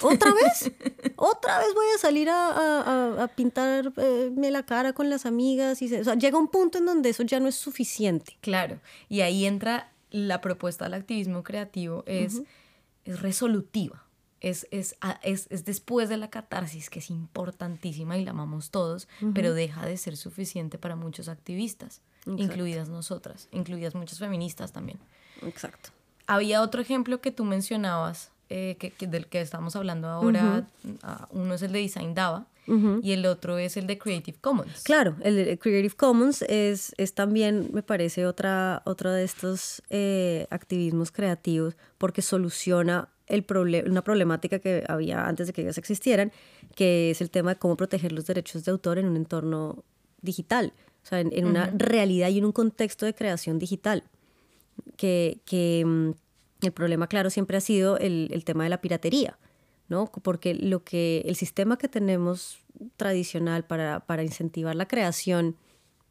¿Otra 0.00 0.32
vez? 0.32 0.72
¿Otra 1.16 1.58
vez 1.58 1.74
voy 1.74 1.86
a 1.94 1.98
salir 1.98 2.28
a, 2.30 2.50
a, 2.50 3.24
a 3.24 3.28
pintarme 3.28 4.50
la 4.50 4.64
cara 4.64 4.92
con 4.92 5.10
las 5.10 5.26
amigas? 5.26 5.82
Y 5.82 5.94
o 5.94 6.04
sea, 6.04 6.14
llega 6.14 6.38
un 6.38 6.48
punto 6.48 6.78
en 6.78 6.86
donde 6.86 7.10
eso 7.10 7.22
ya 7.22 7.40
no 7.40 7.48
es 7.48 7.56
suficiente. 7.56 8.36
Claro, 8.40 8.80
y 9.08 9.20
ahí 9.20 9.46
entra 9.46 9.92
la 10.10 10.40
propuesta 10.40 10.84
del 10.84 10.94
activismo 10.94 11.42
creativo, 11.42 12.02
es, 12.06 12.42
es 13.04 13.20
resolutiva. 13.20 14.04
Es, 14.40 14.66
es, 14.70 14.96
es, 15.22 15.48
es, 15.50 15.64
después 15.66 16.08
de 16.08 16.16
la 16.16 16.30
catarsis, 16.30 16.88
que 16.88 17.00
es 17.00 17.10
importantísima 17.10 18.16
y 18.16 18.24
la 18.24 18.30
amamos 18.30 18.70
todos, 18.70 19.06
pero 19.34 19.52
deja 19.52 19.84
de 19.84 19.98
ser 19.98 20.16
suficiente 20.16 20.78
para 20.78 20.96
muchos 20.96 21.28
activistas, 21.28 22.00
incluidas 22.24 22.88
nosotras, 22.88 23.48
incluidas 23.52 23.94
muchas 23.94 24.18
feministas 24.18 24.72
también. 24.72 24.98
Exacto. 25.42 25.90
Había 26.26 26.62
otro 26.62 26.80
ejemplo 26.80 27.20
que 27.20 27.32
tú 27.32 27.44
mencionabas, 27.44 28.30
eh, 28.50 28.76
que, 28.78 29.06
del 29.06 29.26
que 29.26 29.40
estamos 29.40 29.76
hablando 29.76 30.08
ahora, 30.08 30.66
ah, 31.02 31.28
uno 31.30 31.54
es 31.54 31.62
el 31.62 31.70
de 31.70 31.78
Design 31.78 32.14
Dava 32.14 32.46
y 32.66 33.12
el 33.12 33.26
otro 33.26 33.58
es 33.58 33.76
el 33.76 33.86
de 33.86 33.96
Creative 33.96 34.38
Commons. 34.40 34.82
Claro, 34.82 35.16
el 35.22 35.36
de 35.36 35.58
Creative 35.58 35.94
Commons 35.94 36.42
es, 36.42 36.92
es 36.98 37.14
también, 37.14 37.70
me 37.72 37.82
parece, 37.82 38.26
otra, 38.26 38.82
otra 38.86 39.12
de 39.12 39.22
estos 39.24 39.82
eh, 39.90 40.48
activismos 40.50 41.12
creativos 41.12 41.76
porque 41.96 42.22
soluciona 42.22 43.08
el 43.26 43.46
una 43.86 44.02
problemática 44.02 44.58
que 44.58 44.84
había 44.88 45.28
antes 45.28 45.46
de 45.46 45.52
que 45.52 45.62
ellas 45.62 45.78
existieran, 45.78 46.32
que 46.74 47.12
es 47.12 47.20
el 47.20 47.30
tema 47.30 47.54
de 47.54 47.58
cómo 47.60 47.76
proteger 47.76 48.10
los 48.10 48.26
derechos 48.26 48.64
de 48.64 48.72
autor 48.72 48.98
en 48.98 49.06
un 49.06 49.16
entorno 49.16 49.84
digital, 50.22 50.72
o 51.04 51.06
sea, 51.06 51.20
en, 51.20 51.44
una 51.44 51.72
realidad 51.72 52.28
y 52.30 52.38
en 52.38 52.44
un 52.44 52.52
contexto 52.52 53.06
de 53.06 53.14
creación 53.14 53.60
digital. 53.60 54.02
Que, 54.96 55.40
que 55.44 55.84
mm, 55.86 56.10
el 56.66 56.72
problema, 56.72 57.06
claro, 57.06 57.30
siempre 57.30 57.56
ha 57.56 57.60
sido 57.60 57.98
el, 57.98 58.28
el, 58.32 58.44
tema 58.44 58.64
de 58.64 58.70
la 58.70 58.80
piratería, 58.80 59.38
¿no? 59.88 60.10
Porque 60.22 60.54
lo 60.54 60.84
que, 60.84 61.22
el 61.26 61.36
sistema 61.36 61.78
que 61.78 61.88
tenemos 61.88 62.60
tradicional 62.96 63.64
para, 63.64 64.00
para 64.00 64.22
incentivar 64.22 64.74
la 64.74 64.86
creación 64.86 65.56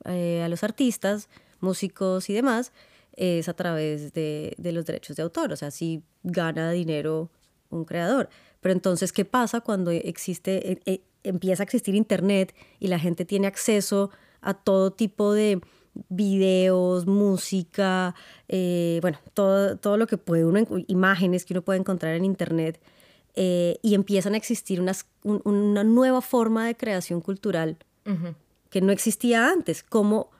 eh, 0.05 0.41
a 0.43 0.49
los 0.49 0.63
artistas, 0.63 1.29
músicos 1.59 2.29
y 2.29 2.33
demás, 2.33 2.71
es 3.13 3.49
a 3.49 3.53
través 3.53 4.13
de, 4.13 4.55
de, 4.57 4.71
los 4.71 4.85
derechos 4.85 5.17
de 5.17 5.23
autor, 5.23 5.51
o 5.51 5.55
sea, 5.55 5.71
si 5.71 6.03
gana 6.23 6.71
dinero 6.71 7.29
un 7.69 7.85
creador. 7.85 8.29
Pero 8.61 8.73
entonces, 8.73 9.11
¿qué 9.11 9.25
pasa 9.25 9.61
cuando 9.61 9.91
existe, 9.91 10.71
e, 10.71 10.81
e, 10.85 11.01
empieza 11.23 11.63
a 11.63 11.65
existir 11.65 11.95
Internet 11.95 12.55
y 12.79 12.87
la 12.87 12.99
gente 12.99 13.25
tiene 13.25 13.47
acceso 13.47 14.09
a 14.41 14.53
todo 14.53 14.91
tipo 14.91 15.33
de 15.33 15.61
videos, 16.09 17.05
música, 17.05 18.15
eh, 18.47 18.99
bueno, 19.01 19.19
todo, 19.33 19.77
todo 19.77 19.97
lo 19.97 20.07
que 20.07 20.17
puede 20.17 20.45
uno, 20.45 20.65
imágenes 20.87 21.45
que 21.45 21.53
uno 21.53 21.61
puede 21.61 21.79
encontrar 21.79 22.15
en 22.15 22.25
Internet, 22.25 22.79
eh, 23.35 23.77
y 23.81 23.93
empiezan 23.93 24.33
a 24.33 24.37
existir 24.37 24.81
unas, 24.81 25.05
una 25.23 25.83
nueva 25.83 26.21
forma 26.21 26.65
de 26.65 26.75
creación 26.75 27.21
cultural 27.21 27.77
que 28.71 28.81
no 28.81 28.91
existía 28.91 29.51
antes, 29.51 29.83
como 29.83 30.31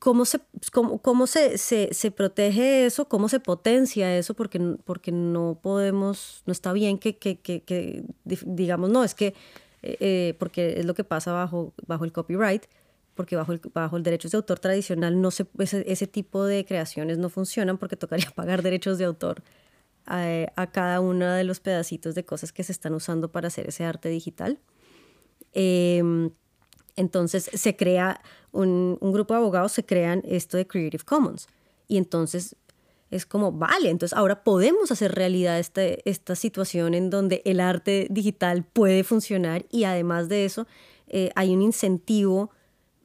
cómo 0.00 0.24
se, 0.24 0.40
cómo, 0.72 0.98
cómo 0.98 1.26
se, 1.26 1.58
se, 1.58 1.92
se, 1.92 2.10
protege 2.10 2.86
eso, 2.86 3.06
cómo 3.06 3.28
se 3.28 3.38
potencia 3.38 4.16
eso, 4.16 4.34
porque, 4.34 4.58
porque 4.84 5.12
no 5.12 5.58
podemos, 5.62 6.42
no 6.46 6.52
está 6.52 6.72
bien 6.72 6.98
que, 6.98 7.18
que, 7.18 7.38
que, 7.38 8.04
digamos, 8.24 8.88
no, 8.90 9.04
es 9.04 9.14
que, 9.14 9.34
eh, 9.82 9.96
eh, 10.00 10.34
porque 10.38 10.80
es 10.80 10.86
lo 10.86 10.94
que 10.94 11.04
pasa 11.04 11.32
bajo, 11.32 11.74
bajo 11.86 12.04
el 12.04 12.12
copyright, 12.12 12.64
porque 13.20 13.36
bajo 13.36 13.52
el, 13.52 13.60
bajo 13.74 13.98
el 13.98 14.02
derecho 14.02 14.30
de 14.30 14.38
autor 14.38 14.60
tradicional 14.60 15.20
no 15.20 15.30
se, 15.30 15.46
ese, 15.58 15.84
ese 15.86 16.06
tipo 16.06 16.46
de 16.46 16.64
creaciones 16.64 17.18
no 17.18 17.28
funcionan 17.28 17.76
porque 17.76 17.94
tocaría 17.94 18.30
pagar 18.34 18.62
derechos 18.62 18.96
de 18.96 19.04
autor 19.04 19.42
a, 20.06 20.24
a, 20.56 20.70
cada 20.70 21.00
uno 21.00 21.26
de 21.26 21.44
los 21.44 21.60
pedacitos 21.60 22.14
de 22.14 22.24
cosas 22.24 22.50
que 22.50 22.64
se 22.64 22.72
están 22.72 22.94
usando 22.94 23.30
para 23.30 23.48
hacer 23.48 23.68
ese 23.68 23.84
arte 23.84 24.08
digital. 24.08 24.58
Eh, 25.52 26.30
entonces 26.96 27.50
se 27.52 27.76
crea 27.76 28.22
un, 28.52 28.98
grupo 29.00 29.34
de 29.34 29.40
abogados, 29.40 29.72
se 29.72 29.84
crean 29.84 30.22
esto 30.24 30.56
de 30.56 30.66
Creative 30.66 31.04
Commons. 31.04 31.46
Y 31.88 31.98
entonces 31.98 32.56
es 33.10 33.26
como, 33.26 33.52
vale, 33.52 33.90
entonces 33.90 34.16
ahora 34.16 34.44
podemos 34.44 34.90
hacer 34.90 35.14
realidad 35.14 35.58
este, 35.58 36.08
esta 36.08 36.36
situación 36.36 36.94
en 36.94 37.10
donde 37.10 37.42
el 37.44 37.60
arte 37.60 38.06
digital 38.08 38.64
puede 38.64 39.04
funcionar 39.04 39.66
y 39.70 39.84
además 39.84 40.30
de 40.30 40.46
eso 40.46 40.66
eh, 41.08 41.30
hay 41.34 41.52
un 41.52 41.60
incentivo 41.60 42.50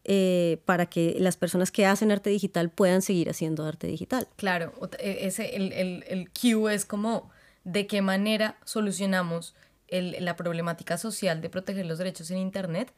eh, 0.05 0.61
para 0.65 0.85
que 0.85 1.17
las 1.19 1.35
personas 1.35 1.71
que 1.71 1.85
hacen 1.85 2.11
arte 2.11 2.29
digital 2.29 2.69
puedan 2.69 3.01
seguir 3.01 3.29
haciendo 3.29 3.65
arte 3.65 3.87
digital. 3.87 4.27
Claro, 4.35 4.73
e, 4.99 5.25
ese, 5.25 5.55
el, 5.55 5.71
el, 5.73 6.03
el 6.07 6.29
Q 6.29 6.69
es 6.69 6.85
como 6.85 7.29
de 7.63 7.87
qué 7.87 8.01
manera 8.01 8.57
solucionamos 8.65 9.55
la 9.89 10.35
problemática 10.35 10.97
social 10.97 11.41
de 11.41 11.49
proteger 11.49 11.85
los 11.85 11.97
derechos 11.97 12.31
en 12.31 12.39
Internet 12.39 12.91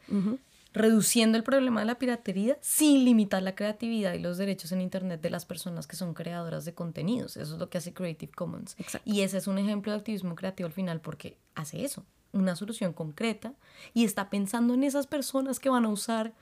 reduciendo 0.73 1.37
el 1.37 1.43
problema 1.43 1.79
de 1.81 1.85
la 1.85 1.97
piratería 1.97 2.57
sin 2.61 3.03
limitar 3.03 3.41
la 3.41 3.55
creatividad 3.55 4.13
y 4.13 4.19
los 4.19 4.37
derechos 4.37 4.71
en 4.71 4.81
Internet 4.81 5.21
de 5.21 5.29
las 5.29 5.45
personas 5.45 5.87
que 5.87 5.95
son 5.95 6.13
creadoras 6.13 6.65
de 6.65 6.73
contenidos. 6.73 7.35
Eso 7.37 7.53
es 7.53 7.59
lo 7.59 7.69
que 7.69 7.77
hace 7.79 7.93
Creative 7.93 8.31
Commons. 8.33 8.75
Y 9.03 9.21
ese 9.21 9.37
es 9.37 9.47
un 9.47 9.57
ejemplo 9.57 9.91
de 9.91 9.97
activismo 9.97 10.35
creativo 10.35 10.67
al 10.67 10.73
final 10.73 11.01
porque 11.01 11.37
hace 11.55 11.83
eso, 11.83 12.05
una 12.31 12.55
solución 12.55 12.93
concreta 12.93 13.53
y 13.93 14.05
está 14.05 14.29
pensando 14.29 14.73
en 14.73 14.83
esas 14.83 15.07
personas 15.07 15.59
que 15.59 15.69
van 15.69 15.85
a 15.85 15.89
usar 15.89 16.33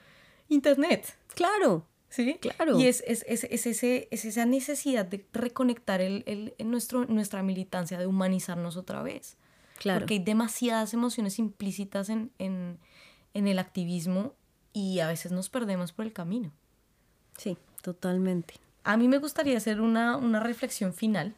Internet. 0.50 1.18
Claro. 1.34 1.86
¿Sí? 2.10 2.38
Claro. 2.40 2.80
Y 2.80 2.88
es, 2.88 3.04
es, 3.08 3.26
es, 3.28 3.44
es 3.46 3.66
ese, 3.66 4.08
es 4.12 4.26
esa 4.26 4.46
necesidad 4.46 5.06
de 5.06 5.26
reconectar 5.34 6.02
el, 6.02 6.24
el, 6.26 6.70
nuestro, 6.70 7.06
nuestra 7.06 7.44
militancia, 7.44 7.98
de 7.98 8.08
humanizarnos 8.08 8.78
otra 8.78 9.04
vez. 9.04 9.38
Claro. 9.80 10.00
Porque 10.00 10.14
hay 10.16 10.24
demasiadas 10.24 10.94
emociones 10.94 11.40
implícitas 11.40 12.10
en, 12.10 12.32
en 12.40 12.80
en 13.36 13.48
el 13.48 13.60
activismo 13.60 14.34
y 14.74 15.00
a 15.00 15.08
veces 15.08 15.32
nos 15.32 15.50
perdemos 15.50 15.92
por 15.92 16.06
el 16.06 16.14
camino. 16.14 16.52
Sí, 17.38 17.58
totalmente. 17.84 18.56
A 18.84 18.98
mí 18.98 19.08
me 19.08 19.20
gustaría 19.20 19.58
hacer 19.58 19.82
una, 19.82 20.16
una 20.18 20.40
reflexión 20.40 20.94
final, 20.94 21.36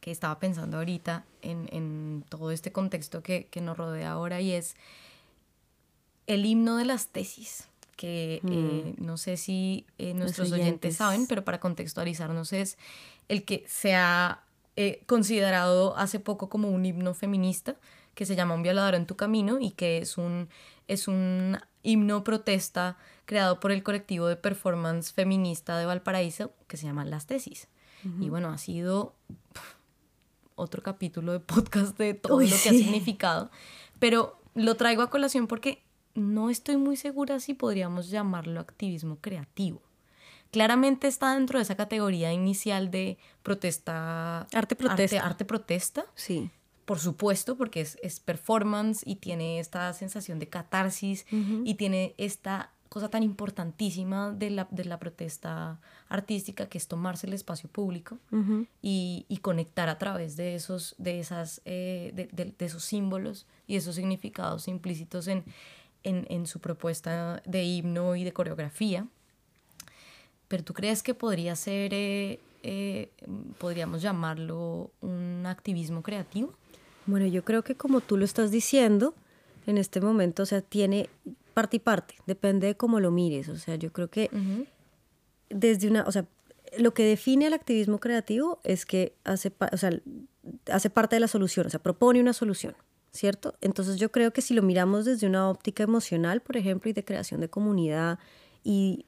que 0.00 0.10
estaba 0.10 0.38
pensando 0.38 0.78
ahorita 0.78 1.26
en, 1.42 1.68
en 1.72 2.24
todo 2.30 2.50
este 2.50 2.72
contexto 2.72 3.22
que, 3.22 3.48
que, 3.50 3.60
nos 3.60 3.76
rodea 3.76 4.12
ahora, 4.12 4.40
y 4.40 4.52
es 4.52 4.76
el 6.26 6.46
himno 6.46 6.76
de 6.76 6.86
las 6.86 7.08
tesis, 7.08 7.68
que 7.98 8.40
eh, 8.48 8.94
mm. 8.96 9.04
no 9.04 9.16
sé 9.16 9.36
si 9.36 9.84
eh, 9.98 10.14
nuestros 10.14 10.52
oyentes. 10.52 10.96
saben, 10.96 11.26
pero 11.26 11.44
para 11.44 11.58
contextualizarnos 11.58 12.52
es 12.52 12.78
el 13.28 13.44
que 13.44 13.64
se 13.66 13.96
ha 13.96 14.44
eh, 14.76 15.02
considerado 15.06 15.96
hace 15.96 16.20
poco 16.20 16.48
como 16.48 16.70
un 16.70 16.86
himno 16.86 17.12
feminista, 17.12 17.76
que 18.14 18.24
se 18.24 18.36
llama 18.36 18.54
Un 18.54 18.62
violador 18.62 18.94
en 18.94 19.06
tu 19.06 19.16
camino 19.16 19.58
y 19.60 19.72
que 19.72 19.98
es 19.98 20.16
un 20.16 20.48
es 20.86 21.08
un 21.08 21.58
himno 21.82 22.22
protesta 22.22 22.96
creado 23.26 23.58
por 23.58 23.72
el 23.72 23.82
colectivo 23.82 24.28
de 24.28 24.36
performance 24.36 25.12
feminista 25.12 25.76
de 25.76 25.84
Valparaíso 25.84 26.52
que 26.68 26.76
se 26.76 26.86
llama 26.86 27.04
Las 27.04 27.26
Tesis. 27.26 27.68
Y 28.20 28.28
bueno, 28.28 28.50
ha 28.50 28.58
sido 28.58 29.16
otro 30.54 30.84
capítulo 30.84 31.32
de 31.32 31.40
podcast 31.40 31.98
de 31.98 32.14
todo 32.14 32.40
lo 32.40 32.46
que 32.46 32.68
ha 32.68 32.72
significado, 32.72 33.50
pero 33.98 34.40
lo 34.54 34.76
traigo 34.76 35.02
a 35.02 35.10
colación 35.10 35.48
porque 35.48 35.82
no 36.18 36.50
estoy 36.50 36.76
muy 36.76 36.96
segura 36.96 37.40
si 37.40 37.54
podríamos 37.54 38.10
llamarlo 38.10 38.60
activismo 38.60 39.18
creativo. 39.20 39.82
Claramente 40.50 41.08
está 41.08 41.34
dentro 41.34 41.58
de 41.58 41.64
esa 41.64 41.76
categoría 41.76 42.32
inicial 42.32 42.90
de 42.90 43.18
protesta. 43.42 44.46
Arte 44.54 44.76
protesta. 44.76 45.16
Arte, 45.16 45.18
arte 45.18 45.44
protesta. 45.44 46.06
Sí 46.14 46.50
por 46.88 47.00
supuesto, 47.00 47.58
porque 47.58 47.82
es, 47.82 47.98
es, 48.02 48.18
performance 48.18 49.02
y 49.04 49.16
tiene 49.16 49.60
esta 49.60 49.92
sensación 49.92 50.38
de 50.38 50.48
catarsis 50.48 51.26
y 51.30 51.74
tiene 51.74 52.14
esta 52.16 52.72
cosa 52.88 53.10
tan 53.10 53.22
importantísima 53.22 54.32
de 54.32 54.48
la, 54.48 54.68
de 54.70 54.86
la 54.86 54.98
protesta 54.98 55.78
artística 56.08 56.70
que 56.70 56.78
es 56.78 56.88
tomarse 56.88 57.26
el 57.26 57.34
espacio 57.34 57.68
público 57.68 58.16
y, 58.80 59.26
y, 59.28 59.36
conectar 59.38 59.90
a 59.90 59.98
través 59.98 60.36
de 60.36 60.54
esos, 60.54 60.94
de 60.96 61.20
esas, 61.20 61.60
eh, 61.66 62.12
de, 62.14 62.26
de, 62.26 62.64
esos 62.64 62.84
símbolos 62.84 63.46
y 63.66 63.76
esos 63.76 63.96
significados 63.96 64.66
implícitos 64.66 65.28
en, 65.28 65.44
en, 66.02 66.26
en, 66.30 66.46
su 66.46 66.60
propuesta 66.60 67.42
de 67.44 67.64
himno 67.64 68.16
y 68.16 68.24
de 68.24 68.32
coreografía. 68.32 69.06
Pero 70.48 70.64
tú 70.64 70.72
crees 70.72 71.02
que 71.02 71.14
podría 71.14 71.54
ser, 71.56 71.92
eh, 71.92 72.40
eh, 72.62 73.10
podríamos 73.58 74.02
llamarlo 74.02 74.90
un 75.00 75.44
activismo 75.46 76.02
creativo? 76.02 76.54
Bueno, 77.06 77.26
yo 77.26 77.44
creo 77.44 77.62
que 77.62 77.74
como 77.74 78.00
tú 78.00 78.16
lo 78.16 78.24
estás 78.24 78.50
diciendo, 78.50 79.14
en 79.66 79.78
este 79.78 80.00
momento, 80.00 80.42
o 80.42 80.46
sea, 80.46 80.62
tiene 80.62 81.08
parte 81.54 81.76
y 81.76 81.80
parte, 81.80 82.14
depende 82.26 82.66
de 82.66 82.76
cómo 82.76 83.00
lo 83.00 83.10
mires. 83.10 83.48
O 83.48 83.56
sea, 83.56 83.76
yo 83.76 83.92
creo 83.92 84.08
que 84.08 84.30
desde 85.50 85.88
una, 85.88 86.04
o 86.04 86.12
sea, 86.12 86.26
lo 86.78 86.92
que 86.92 87.04
define 87.04 87.46
el 87.46 87.54
activismo 87.54 87.98
creativo 87.98 88.60
es 88.64 88.84
que 88.84 89.14
hace, 89.24 89.52
o 89.72 89.76
sea, 89.76 89.90
hace 90.70 90.90
parte 90.90 91.16
de 91.16 91.20
la 91.20 91.28
solución, 91.28 91.66
o 91.66 91.70
sea, 91.70 91.80
propone 91.80 92.20
una 92.20 92.32
solución, 92.32 92.74
¿cierto? 93.12 93.54
Entonces 93.60 93.96
yo 93.96 94.10
creo 94.10 94.32
que 94.32 94.42
si 94.42 94.54
lo 94.54 94.62
miramos 94.62 95.04
desde 95.04 95.26
una 95.26 95.48
óptica 95.48 95.82
emocional, 95.82 96.40
por 96.40 96.56
ejemplo, 96.56 96.90
y 96.90 96.92
de 96.92 97.04
creación 97.04 97.40
de 97.40 97.48
comunidad 97.48 98.18
y, 98.62 99.06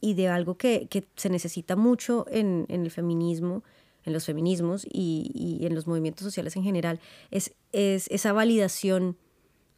y 0.00 0.14
de 0.14 0.28
algo 0.28 0.56
que, 0.56 0.86
que, 0.88 1.06
se 1.16 1.30
necesita 1.30 1.76
mucho 1.76 2.26
en, 2.30 2.66
en, 2.68 2.82
el 2.82 2.90
feminismo, 2.90 3.62
en 4.04 4.12
los 4.12 4.24
feminismos 4.24 4.86
y, 4.90 5.30
y, 5.34 5.66
en 5.66 5.74
los 5.74 5.86
movimientos 5.86 6.24
sociales 6.24 6.56
en 6.56 6.62
general, 6.62 7.00
es, 7.30 7.54
es 7.72 8.08
esa 8.08 8.32
validación 8.32 9.16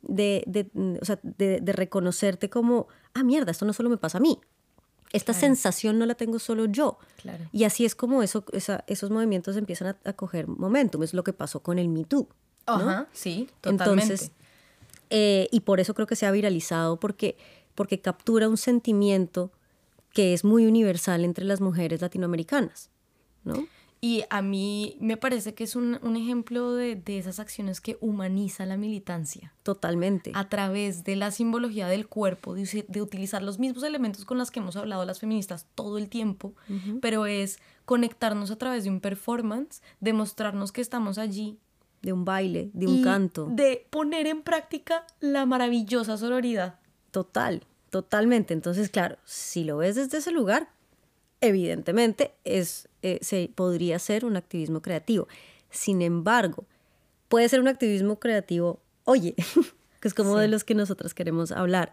de, 0.02 0.44
de, 0.46 0.70
o 1.00 1.04
sea, 1.04 1.18
de, 1.22 1.60
de, 1.60 1.72
reconocerte 1.72 2.50
como, 2.50 2.88
ah, 3.14 3.24
mierda, 3.24 3.50
esto 3.50 3.64
no 3.64 3.72
solo 3.72 3.88
me 3.88 3.96
pasa 3.96 4.18
a 4.18 4.20
mí. 4.20 4.38
Esta 5.12 5.32
claro. 5.32 5.40
sensación 5.40 5.98
no 5.98 6.06
la 6.06 6.14
tengo 6.14 6.38
solo 6.38 6.64
yo. 6.66 6.98
Claro. 7.20 7.44
Y 7.52 7.64
así 7.64 7.84
es 7.84 7.94
como 7.94 8.22
eso, 8.22 8.44
esa, 8.52 8.82
esos 8.86 9.10
movimientos 9.10 9.56
empiezan 9.56 9.88
a, 9.88 9.96
a, 10.04 10.14
coger 10.14 10.48
momentum. 10.48 11.02
Es 11.02 11.12
lo 11.12 11.22
que 11.22 11.34
pasó 11.34 11.62
con 11.62 11.78
el 11.78 11.88
Me 11.88 12.04
Too. 12.04 12.28
¿No? 12.66 12.74
Ajá, 12.74 13.08
sí, 13.12 13.48
totalmente. 13.60 14.02
Entonces, 14.02 14.32
eh, 15.10 15.48
y 15.50 15.60
por 15.60 15.80
eso 15.80 15.94
creo 15.94 16.06
que 16.06 16.16
se 16.16 16.26
ha 16.26 16.30
viralizado, 16.30 16.98
porque, 16.98 17.36
porque 17.74 18.00
captura 18.00 18.48
un 18.48 18.56
sentimiento 18.56 19.50
que 20.12 20.34
es 20.34 20.44
muy 20.44 20.66
universal 20.66 21.24
entre 21.24 21.44
las 21.44 21.60
mujeres 21.60 22.00
latinoamericanas, 22.00 22.90
¿no? 23.44 23.66
Y 24.04 24.24
a 24.30 24.42
mí 24.42 24.96
me 24.98 25.16
parece 25.16 25.54
que 25.54 25.62
es 25.62 25.76
un, 25.76 26.00
un 26.02 26.16
ejemplo 26.16 26.72
de, 26.72 26.96
de, 26.96 27.18
esas 27.18 27.38
acciones 27.38 27.80
que 27.80 27.98
humaniza 28.00 28.66
la 28.66 28.76
militancia. 28.76 29.54
Totalmente. 29.62 30.32
A 30.34 30.48
través 30.48 31.04
de 31.04 31.14
la 31.14 31.30
simbología 31.30 31.86
del 31.86 32.08
cuerpo, 32.08 32.54
de, 32.54 32.84
de 32.88 33.00
utilizar 33.00 33.44
los 33.44 33.60
mismos 33.60 33.84
elementos 33.84 34.24
con 34.24 34.38
los 34.38 34.50
que 34.50 34.58
hemos 34.58 34.74
hablado 34.74 35.04
las 35.04 35.20
feministas 35.20 35.66
todo 35.76 35.98
el 35.98 36.08
tiempo, 36.08 36.52
uh 36.68 36.72
-huh. 36.72 36.98
pero 37.00 37.26
es 37.26 37.60
conectarnos 37.84 38.50
a 38.50 38.56
través 38.56 38.82
de 38.82 38.90
un 38.90 39.00
performance, 39.00 39.82
demostrarnos 40.00 40.72
que 40.72 40.80
estamos 40.80 41.16
allí. 41.18 41.60
De 42.02 42.12
un 42.12 42.24
baile, 42.24 42.70
de 42.74 42.86
un 42.86 42.98
y 42.98 43.02
canto. 43.02 43.48
De 43.50 43.86
poner 43.90 44.26
en 44.26 44.42
práctica 44.42 45.06
la 45.20 45.46
maravillosa 45.46 46.16
sororidad. 46.16 46.80
Total, 47.10 47.62
totalmente. 47.90 48.54
Entonces, 48.54 48.88
claro, 48.88 49.18
si 49.24 49.64
lo 49.64 49.78
ves 49.78 49.94
desde 49.94 50.18
ese 50.18 50.32
lugar, 50.32 50.68
evidentemente 51.40 52.34
es, 52.44 52.88
eh, 53.02 53.18
se, 53.22 53.50
podría 53.54 53.98
ser 53.98 54.24
un 54.24 54.36
activismo 54.36 54.82
creativo. 54.82 55.28
Sin 55.70 56.02
embargo, 56.02 56.64
puede 57.28 57.48
ser 57.48 57.60
un 57.60 57.68
activismo 57.68 58.18
creativo, 58.18 58.80
oye, 59.04 59.34
que 60.00 60.08
es 60.08 60.14
como 60.14 60.34
sí. 60.34 60.40
de 60.40 60.48
los 60.48 60.64
que 60.64 60.74
nosotras 60.74 61.14
queremos 61.14 61.52
hablar. 61.52 61.92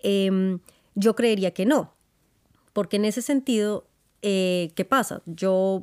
Eh, 0.00 0.58
yo 0.94 1.14
creería 1.14 1.52
que 1.52 1.64
no, 1.64 1.94
porque 2.72 2.96
en 2.96 3.04
ese 3.04 3.22
sentido, 3.22 3.86
eh, 4.22 4.72
¿qué 4.74 4.84
pasa? 4.84 5.22
Yo 5.26 5.82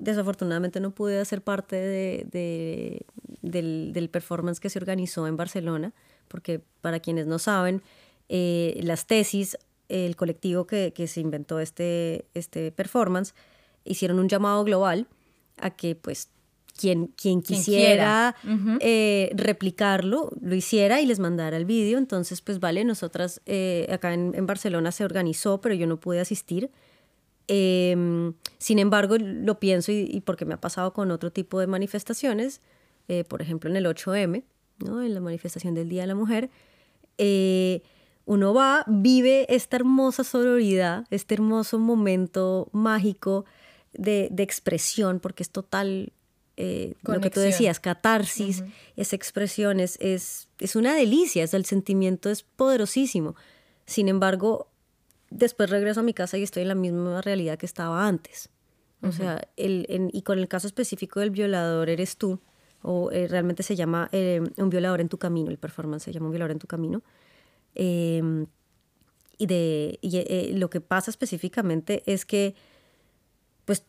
desafortunadamente 0.00 0.80
no 0.80 0.90
pude 0.90 1.20
hacer 1.20 1.42
parte 1.42 1.76
de, 1.76 2.26
de, 2.30 3.06
del, 3.42 3.92
del, 3.92 4.08
performance 4.08 4.58
que 4.58 4.70
se 4.70 4.78
organizó 4.78 5.26
en 5.26 5.36
Barcelona, 5.36 5.92
porque 6.26 6.60
para 6.80 7.00
quienes 7.00 7.26
no 7.26 7.38
saben, 7.38 7.82
eh, 8.28 8.80
las 8.82 9.06
tesis 9.06 9.56
el 9.88 10.16
colectivo 10.16 10.66
que, 10.66 10.92
que, 10.92 11.06
se 11.06 11.20
inventó 11.20 11.60
este, 11.60 12.24
este 12.34 12.70
performance 12.70 13.34
hicieron 13.84 14.18
un 14.18 14.28
llamado 14.28 14.62
global 14.64 15.08
a 15.58 15.70
que 15.70 15.96
pues 15.96 16.28
quien, 16.78 17.08
quien 17.08 17.42
quisiera 17.42 18.36
uh 18.44 18.48
-huh. 18.48 18.78
eh, 18.80 19.32
replicarlo 19.34 20.30
lo 20.40 20.54
hiciera 20.54 21.00
y 21.00 21.06
les 21.06 21.18
mandara 21.18 21.56
el 21.56 21.64
vídeo. 21.64 21.98
Entonces, 21.98 22.40
pues 22.40 22.60
vale, 22.60 22.84
nosotras 22.84 23.42
eh, 23.46 23.86
acá 23.90 24.14
en, 24.14 24.32
en, 24.34 24.46
Barcelona 24.46 24.92
se 24.92 25.04
organizó, 25.04 25.60
pero 25.60 25.74
yo 25.74 25.86
no 25.86 25.98
pude 25.98 26.20
asistir. 26.20 26.70
Eh, 27.52 28.32
sin 28.58 28.78
embargo, 28.78 29.16
lo 29.18 29.58
pienso 29.58 29.90
y, 29.90 30.08
y, 30.08 30.20
porque 30.20 30.44
me 30.44 30.54
ha 30.54 30.60
pasado 30.60 30.92
con 30.92 31.10
otro 31.10 31.32
tipo 31.32 31.58
de 31.58 31.66
manifestaciones, 31.66 32.60
eh, 33.08 33.24
por 33.24 33.42
ejemplo 33.42 33.68
en 33.68 33.76
el 33.76 33.86
8M, 33.86 34.44
¿no? 34.78 35.02
en 35.02 35.14
la 35.14 35.20
manifestación 35.20 35.74
del 35.74 35.88
Día 35.88 36.02
de 36.02 36.06
la 36.06 36.14
Mujer. 36.14 36.48
Eh, 37.18 37.82
uno 38.24 38.54
va, 38.54 38.84
vive 38.86 39.52
esta 39.52 39.76
hermosa 39.78 40.22
sororidad, 40.22 41.06
este 41.10 41.34
hermoso 41.34 41.80
momento 41.80 42.68
mágico 42.70 43.46
de, 43.94 44.28
de 44.30 44.44
expresión, 44.44 45.18
porque 45.18 45.42
es 45.42 45.50
total, 45.50 46.12
eh, 46.56 46.94
lo 47.02 47.20
que 47.20 47.30
tú 47.30 47.40
decías, 47.40 47.80
catarsis, 47.80 48.60
uh 48.60 48.64
-huh. 48.64 48.72
esa 48.94 49.16
expresión 49.16 49.80
es, 49.80 49.98
es, 50.00 50.48
es, 50.60 50.76
una 50.76 50.94
delicia, 50.94 51.42
es, 51.42 51.52
el 51.52 51.64
sentimiento 51.64 52.30
es 52.30 52.44
poderosísimo. 52.44 53.34
Sin 53.86 54.06
embargo, 54.06 54.69
después 55.30 55.70
regreso 55.70 56.00
a 56.00 56.02
mi 56.02 56.14
casa 56.14 56.36
y 56.38 56.42
estoy 56.42 56.62
en 56.62 56.68
la 56.68 56.74
misma 56.74 57.22
realidad 57.22 57.58
que 57.58 57.66
estaba 57.66 58.06
antes. 58.06 58.50
O 59.02 59.06
uh 59.06 59.10
-huh. 59.10 59.16
sea, 59.16 59.48
el, 59.56 59.86
en, 59.88 60.10
y 60.12 60.22
con 60.22 60.38
el 60.38 60.48
caso 60.48 60.66
específico 60.66 61.20
del 61.20 61.30
violador 61.30 61.88
eres 61.88 62.16
tú, 62.16 62.40
o 62.82 63.10
eh, 63.10 63.28
realmente 63.28 63.62
se 63.62 63.76
llama 63.76 64.08
eh, 64.12 64.42
un 64.56 64.70
violador 64.70 65.00
en 65.00 65.08
tu 65.08 65.18
camino, 65.18 65.50
el 65.50 65.58
performance 65.58 66.04
se 66.04 66.12
llama 66.12 66.26
un 66.26 66.32
violador 66.32 66.52
en 66.52 66.58
tu 66.58 66.66
camino. 66.66 67.02
Eh, 67.74 68.46
y 69.40 69.46
de 69.46 69.98
y, 70.02 70.18
eh, 70.18 70.52
lo 70.54 70.68
que 70.68 70.82
pasa 70.82 71.10
específicamente 71.10 72.02
es 72.04 72.26
que 72.26 72.54
pues 73.64 73.84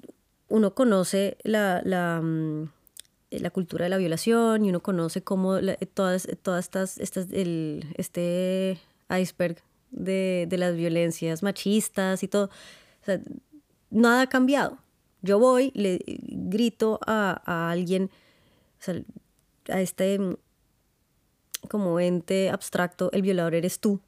uno 0.48 0.74
conoce 0.74 1.38
la, 1.44 1.82
la, 1.84 2.22
mm, 2.22 2.70
la, 3.32 3.50
cultura 3.50 3.84
de 3.84 3.90
la 3.90 3.98
violación 3.98 4.64
y 4.64 4.70
uno 4.70 4.82
conoce 4.82 5.24
cómo 5.24 5.60
la, 5.60 5.76
todas, 5.94 6.26
todas 6.42 6.66
estas, 6.66 6.98
estas 7.00 7.28
el, 7.34 7.86
este 7.98 8.80
iceberg 9.10 9.62
de, 9.92 10.48
de, 10.50 10.58
las 10.58 10.76
violencias 10.76 11.44
machistas 11.44 12.24
y 12.24 12.28
todo. 12.28 12.46
O 12.46 13.06
sea, 13.06 13.20
nada 13.90 14.24
ha 14.24 14.28
cambiado. 14.28 14.78
Yo 15.22 15.38
voy, 15.38 15.72
le 15.76 16.00
grito 16.06 17.00
a, 17.06 17.42
a 17.46 17.70
alguien, 17.70 18.10
o 18.80 18.84
sea, 18.84 18.96
a 19.70 19.82
este 19.82 20.20
como 21.70 22.00
ente 22.00 22.50
abstracto, 22.50 23.12
el 23.12 23.22
violador 23.22 23.56
eres 23.56 23.80
tú. 23.80 24.02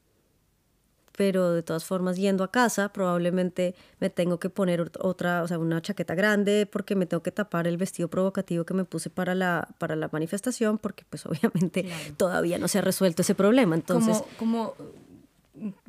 Pero 1.15 1.51
de 1.51 1.61
todas 1.61 1.85
formas, 1.85 2.17
yendo 2.17 2.43
a 2.43 2.51
casa, 2.51 2.91
probablemente 2.91 3.75
me 3.99 4.09
tengo 4.09 4.39
que 4.39 4.49
poner 4.49 4.91
otra, 4.99 5.43
o 5.43 5.47
sea, 5.47 5.59
una 5.59 5.79
chaqueta 5.79 6.15
grande 6.15 6.65
porque 6.65 6.95
me 6.95 7.05
tengo 7.05 7.21
que 7.21 7.31
tapar 7.31 7.67
el 7.67 7.77
vestido 7.77 8.07
provocativo 8.07 8.65
que 8.65 8.73
me 8.73 8.83
puse 8.83 9.11
para 9.11 9.35
la, 9.35 9.69
para 9.77 9.95
la 9.95 10.09
manifestación, 10.11 10.79
porque 10.79 11.05
pues 11.07 11.25
obviamente 11.27 11.83
claro. 11.83 12.15
todavía 12.17 12.57
no 12.57 12.67
se 12.67 12.79
ha 12.79 12.81
resuelto 12.81 13.21
ese 13.21 13.35
problema. 13.35 13.75
Entonces, 13.75 14.23
como, 14.39 14.73
como 14.73 14.91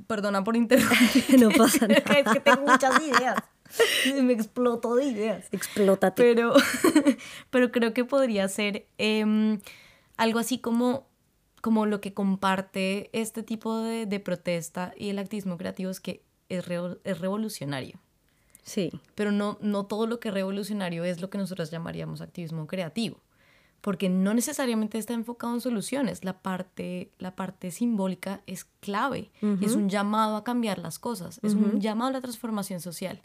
perdona 0.06 0.44
por 0.44 0.56
interrumpir. 0.56 1.40
no 1.40 1.50
pasa 1.50 1.86
nada. 1.86 2.02
es 2.18 2.32
que 2.32 2.40
tengo 2.40 2.62
muchas 2.62 3.00
ideas. 3.02 3.36
me 4.22 4.32
exploto 4.32 4.94
de 4.94 5.04
ideas. 5.04 5.46
Explótate. 5.52 6.22
Pero, 6.22 6.54
pero 7.50 7.72
creo 7.72 7.92
que 7.94 8.04
podría 8.04 8.48
ser 8.48 8.86
eh, 8.98 9.58
algo 10.16 10.38
así 10.38 10.58
como 10.58 11.08
como 11.64 11.86
lo 11.86 12.02
que 12.02 12.12
comparte 12.12 13.08
este 13.14 13.42
tipo 13.42 13.78
de, 13.78 14.04
de, 14.04 14.20
protesta 14.20 14.92
y 14.98 15.08
el 15.08 15.18
activismo 15.18 15.56
creativo 15.56 15.90
es 15.90 15.98
que 15.98 16.22
es, 16.50 16.68
re, 16.68 16.78
es 17.04 17.18
revolucionario. 17.18 17.98
Sí. 18.64 18.90
Pero 19.14 19.32
no, 19.32 19.56
no 19.62 19.86
todo 19.86 20.06
lo 20.06 20.20
que 20.20 20.28
es 20.28 20.34
revolucionario 20.34 21.04
es 21.04 21.22
lo 21.22 21.30
que 21.30 21.38
nosotros 21.38 21.70
llamaríamos 21.70 22.20
activismo 22.20 22.66
creativo. 22.66 23.18
Porque 23.84 24.08
no 24.08 24.32
necesariamente 24.32 24.96
está 24.96 25.12
enfocado 25.12 25.52
en 25.52 25.60
soluciones. 25.60 26.24
La 26.24 26.40
parte, 26.40 27.10
la 27.18 27.36
parte 27.36 27.70
simbólica 27.70 28.40
es 28.46 28.64
clave. 28.80 29.30
Uh 29.42 29.46
-huh. 29.46 29.66
Es 29.66 29.74
un 29.74 29.90
llamado 29.90 30.36
a 30.36 30.42
cambiar 30.42 30.78
las 30.78 30.98
cosas. 30.98 31.38
Es 31.42 31.52
uh 31.52 31.58
-huh. 31.58 31.74
un 31.74 31.80
llamado 31.82 32.08
a 32.08 32.12
la 32.12 32.22
transformación 32.22 32.80
social. 32.80 33.20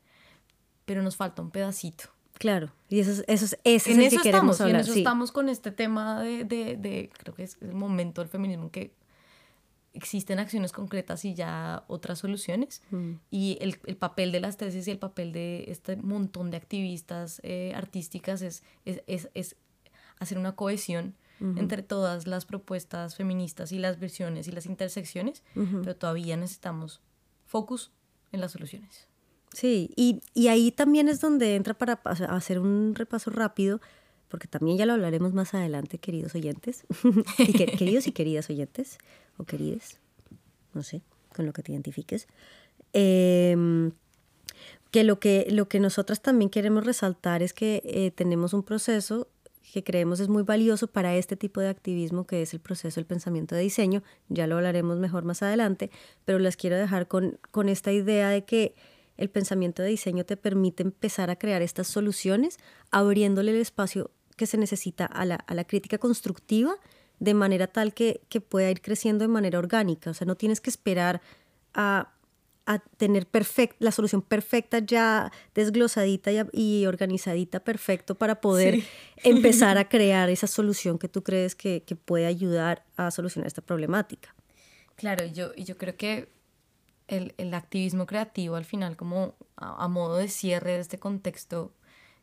Pero 0.83 1.01
nos 1.01 1.15
falta 1.15 1.41
un 1.41 1.49
pedacito. 1.49 2.09
Claro, 2.39 2.71
y 2.89 2.99
eso, 2.99 3.11
eso, 3.27 3.45
eso 3.45 3.55
es 3.63 3.87
en 3.87 4.01
eso 4.01 4.21
que 4.21 4.29
estamos, 4.29 4.57
queremos 4.57 4.61
hablar. 4.61 4.75
en 4.75 4.81
eso 4.81 4.93
sí. 4.93 4.99
estamos 4.99 5.31
con 5.31 5.47
este 5.47 5.71
tema 5.71 6.21
de, 6.21 6.43
de, 6.45 6.77
de, 6.77 7.09
creo 7.17 7.35
que 7.35 7.43
es 7.43 7.57
el 7.61 7.73
momento 7.73 8.21
del 8.21 8.29
feminismo 8.29 8.65
en 8.65 8.69
que 8.69 8.93
existen 9.93 10.39
acciones 10.39 10.71
concretas 10.71 11.25
y 11.25 11.33
ya 11.33 11.83
otras 11.87 12.19
soluciones. 12.19 12.81
Mm. 12.91 13.13
Y 13.31 13.57
el, 13.61 13.77
el, 13.85 13.97
papel 13.97 14.31
de 14.31 14.39
las 14.39 14.57
tesis 14.57 14.87
y 14.87 14.91
el 14.91 14.99
papel 14.99 15.31
de 15.31 15.65
este 15.67 15.95
montón 15.97 16.51
de 16.51 16.57
activistas 16.57 17.41
eh, 17.43 17.73
artísticas 17.75 18.41
es, 18.41 18.63
es, 18.85 19.01
es, 19.07 19.29
es, 19.33 19.55
hacer 20.19 20.37
una 20.37 20.55
cohesión 20.55 21.15
uh 21.39 21.45
-huh. 21.45 21.59
entre 21.59 21.83
todas 21.83 22.27
las 22.27 22.45
propuestas 22.45 23.15
feministas 23.15 23.71
y 23.71 23.79
las 23.79 23.99
versiones 23.99 24.47
y 24.47 24.51
las 24.51 24.65
intersecciones, 24.65 25.43
uh 25.55 25.61
-huh. 25.61 25.81
pero 25.81 25.95
todavía 25.95 26.37
necesitamos 26.37 27.01
focus 27.45 27.91
en 28.31 28.41
las 28.41 28.51
soluciones. 28.51 29.07
Sí, 29.53 29.91
y, 29.95 30.21
y, 30.35 30.47
ahí 30.49 30.71
también 30.71 31.09
es 31.09 31.21
donde 31.21 31.55
entra 31.55 31.73
para 31.73 31.93
hacer 32.03 32.59
un 32.59 32.93
repaso 32.93 33.31
rápido, 33.31 33.81
porque 34.27 34.47
también 34.47 34.77
ya 34.77 34.85
lo 34.85 34.93
hablaremos 34.93 35.33
más 35.33 35.55
adelante, 35.55 35.97
queridos 35.97 36.35
oyentes, 36.35 36.85
y 37.39 37.53
que, 37.53 37.65
queridos 37.65 38.05
y 38.05 38.11
queridas 38.11 38.47
oyentes, 38.51 38.99
o 39.37 39.45
querides, 39.45 39.97
no 40.75 40.83
sé, 40.83 41.01
con 41.35 41.47
lo 41.47 41.53
que 41.53 41.63
te 41.63 41.71
identifiques, 41.71 42.27
eh, 42.93 43.91
que, 44.91 45.03
lo 45.03 45.19
que 45.19 45.47
lo 45.49 45.67
que 45.67 45.79
nosotras 45.79 46.21
también 46.21 46.49
queremos 46.49 46.85
resaltar 46.85 47.41
es 47.41 47.53
que 47.53 47.81
eh, 47.85 48.11
tenemos 48.11 48.53
un 48.53 48.63
proceso 48.63 49.27
que 49.71 49.83
creemos 49.83 50.19
es 50.19 50.29
muy 50.29 50.43
valioso 50.43 50.87
para 50.87 51.15
este 51.15 51.35
tipo 51.35 51.61
de 51.61 51.69
activismo, 51.69 52.25
que 52.25 52.41
es 52.41 52.53
el 52.53 52.59
proceso 52.59 52.95
del 52.95 53.05
pensamiento 53.05 53.55
de 53.55 53.61
diseño, 53.61 54.03
ya 54.27 54.47
lo 54.47 54.55
hablaremos 54.57 54.97
mejor 54.97 55.23
más 55.23 55.41
adelante, 55.43 55.91
pero 56.25 56.39
las 56.39 56.57
quiero 56.57 56.77
dejar 56.77 57.07
con, 57.07 57.39
con 57.51 57.69
esta 57.69 57.91
idea 57.91 58.29
de 58.29 58.45
que 58.45 58.75
el 59.17 59.29
pensamiento 59.29 59.81
de 59.81 59.89
diseño 59.89 60.25
te 60.25 60.37
permite 60.37 60.81
empezar 60.81 61.29
a 61.29 61.35
crear 61.35 61.61
estas 61.61 61.87
soluciones, 61.87 62.57
abriéndole 62.89 63.51
el 63.51 63.57
espacio 63.57 64.11
que 64.37 64.45
se 64.45 64.57
necesita 64.57 65.05
a 65.05 65.25
la, 65.25 65.35
a 65.35 65.53
la 65.53 65.65
crítica 65.65 65.97
constructiva 65.97 66.75
de 67.19 67.33
manera 67.33 67.67
tal 67.67 67.93
que, 67.93 68.21
que, 68.29 68.39
pueda 68.39 68.71
ir 68.71 68.81
creciendo 68.81 69.23
de 69.23 69.27
manera 69.27 69.59
orgánica. 69.59 70.09
O 70.11 70.13
sea, 70.13 70.25
no 70.25 70.35
tienes 70.35 70.61
que 70.61 70.69
esperar 70.69 71.21
a, 71.73 72.13
a 72.69 72.77
tener 72.77 73.25
perfect, 73.25 73.77
la 73.79 73.91
solución 73.91 74.21
perfecta 74.21 74.77
ya 74.77 75.31
desglosadita 75.55 76.29
y, 76.53 76.85
organizadita, 76.85 77.61
perfecto, 77.61 78.13
para 78.13 78.41
poder 78.41 78.83
empezar 79.23 79.79
a 79.79 79.89
crear 79.89 80.29
esa 80.29 80.45
solución 80.45 80.99
que 80.99 81.09
tú 81.09 81.23
crees 81.23 81.55
que, 81.55 81.81
que, 81.81 81.95
puede 81.95 82.27
ayudar 82.27 82.85
a 82.95 83.09
solucionar 83.09 83.47
esta 83.47 83.63
problemática. 83.63 84.35
Claro, 84.95 85.25
yo, 85.25 85.55
yo 85.55 85.79
creo 85.79 85.97
que 85.97 86.29
el, 87.07 87.33
el 87.39 87.55
activismo 87.55 88.05
creativo 88.05 88.55
al 88.55 88.65
final, 88.65 88.95
como 88.95 89.33
a, 89.55 89.83
a, 89.83 89.87
modo 89.87 90.17
de 90.17 90.27
cierre 90.27 90.73
de 90.73 90.81
este 90.81 90.99
contexto, 90.99 91.73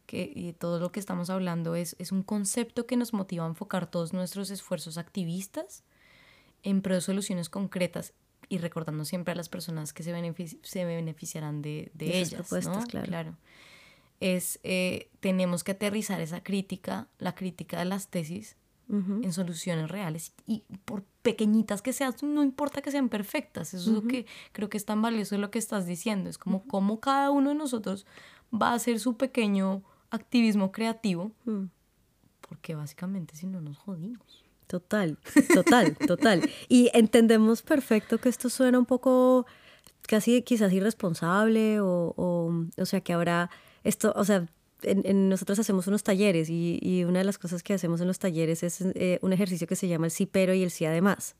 que 0.06 0.30
y 0.32 0.52
todo 0.52 0.78
lo 0.78 0.92
que 0.92 1.00
estamos 1.00 1.28
hablando 1.28 1.74
es, 1.74 1.96
es 1.98 2.12
un 2.12 2.22
concepto 2.22 2.86
que 2.86 2.96
nos 2.96 3.12
motiva 3.12 3.44
a 3.44 3.48
enfocar 3.48 3.90
todos 3.90 4.12
nuestros 4.12 4.50
esfuerzos 4.50 4.96
activistas 4.96 5.82
en 6.62 6.82
pro 6.82 6.94
de 6.94 7.00
soluciones 7.00 7.48
concretas 7.48 8.12
y 8.48 8.58
recordando 8.58 9.04
siempre 9.04 9.32
a 9.32 9.34
las 9.34 9.48
personas 9.48 9.92
que 9.92 10.02
se, 10.02 10.12
se 10.62 10.84
beneficiarán 10.84 11.62
de, 11.62 11.90
de 11.94 12.18
ellas. 12.18 12.50
¿no? 12.66 12.84
claro. 12.86 13.06
claro. 13.06 13.36
Es, 14.18 14.60
eh, 14.62 15.10
tenemos 15.20 15.62
que 15.62 15.72
aterrizar 15.72 16.20
esa 16.20 16.42
crítica, 16.42 17.08
la 17.18 17.34
crítica 17.34 17.78
de 17.78 17.84
las 17.84 18.08
tesis, 18.08 18.56
en 18.88 19.32
soluciones 19.32 19.90
reales 19.90 20.32
y 20.46 20.62
por 20.84 21.02
pequeñitas 21.22 21.82
que 21.82 21.92
sean, 21.92 22.14
no 22.22 22.44
importa 22.44 22.82
que 22.82 22.92
sean 22.92 23.08
perfectas, 23.08 23.74
eso 23.74 23.90
es 23.90 23.96
lo 23.96 24.06
que 24.06 24.26
creo 24.52 24.68
que 24.68 24.76
es 24.76 24.84
tan 24.84 25.02
valioso 25.02 25.36
lo 25.38 25.50
que 25.50 25.58
estás 25.58 25.86
diciendo, 25.86 26.30
es 26.30 26.38
como 26.38 26.64
cómo 26.68 27.00
cada 27.00 27.30
uno 27.30 27.48
de 27.48 27.56
nosotros 27.56 28.06
va 28.54 28.70
a 28.70 28.74
hacer 28.74 29.00
su 29.00 29.16
pequeño 29.16 29.82
activismo 30.10 30.70
creativo, 30.70 31.32
mm. 31.46 31.64
porque 32.48 32.76
básicamente 32.76 33.34
si 33.34 33.46
no 33.46 33.60
nos 33.60 33.76
jodimos. 33.76 34.45
Total, 34.66 35.16
total, 35.54 35.96
total. 36.06 36.50
Y 36.68 36.90
entendemos 36.92 37.62
perfecto 37.62 38.18
que 38.18 38.28
esto 38.28 38.50
suena 38.50 38.78
un 38.78 38.86
poco 38.86 39.46
casi 40.06 40.42
quizás 40.42 40.72
irresponsable 40.72 41.80
o, 41.80 42.14
o, 42.16 42.86
sea, 42.86 43.00
que 43.00 43.12
habrá 43.12 43.50
esto, 43.84 44.12
o 44.16 44.24
sea, 44.24 44.46
en, 44.82 45.28
nosotros 45.28 45.58
hacemos 45.58 45.86
unos 45.86 46.02
talleres 46.02 46.48
y, 46.50 47.04
una 47.04 47.20
de 47.20 47.24
las 47.24 47.38
cosas 47.38 47.62
que 47.62 47.74
hacemos 47.74 48.00
en 48.00 48.08
los 48.08 48.18
talleres 48.18 48.62
es 48.62 48.80
eh, 48.80 49.18
un 49.22 49.32
ejercicio 49.32 49.66
que 49.66 49.76
se 49.76 49.88
llama 49.88 50.06
el 50.06 50.10
sí 50.10 50.26
pero 50.26 50.54
y 50.54 50.62
el 50.62 50.70
sí 50.70 50.84
además. 50.84 51.36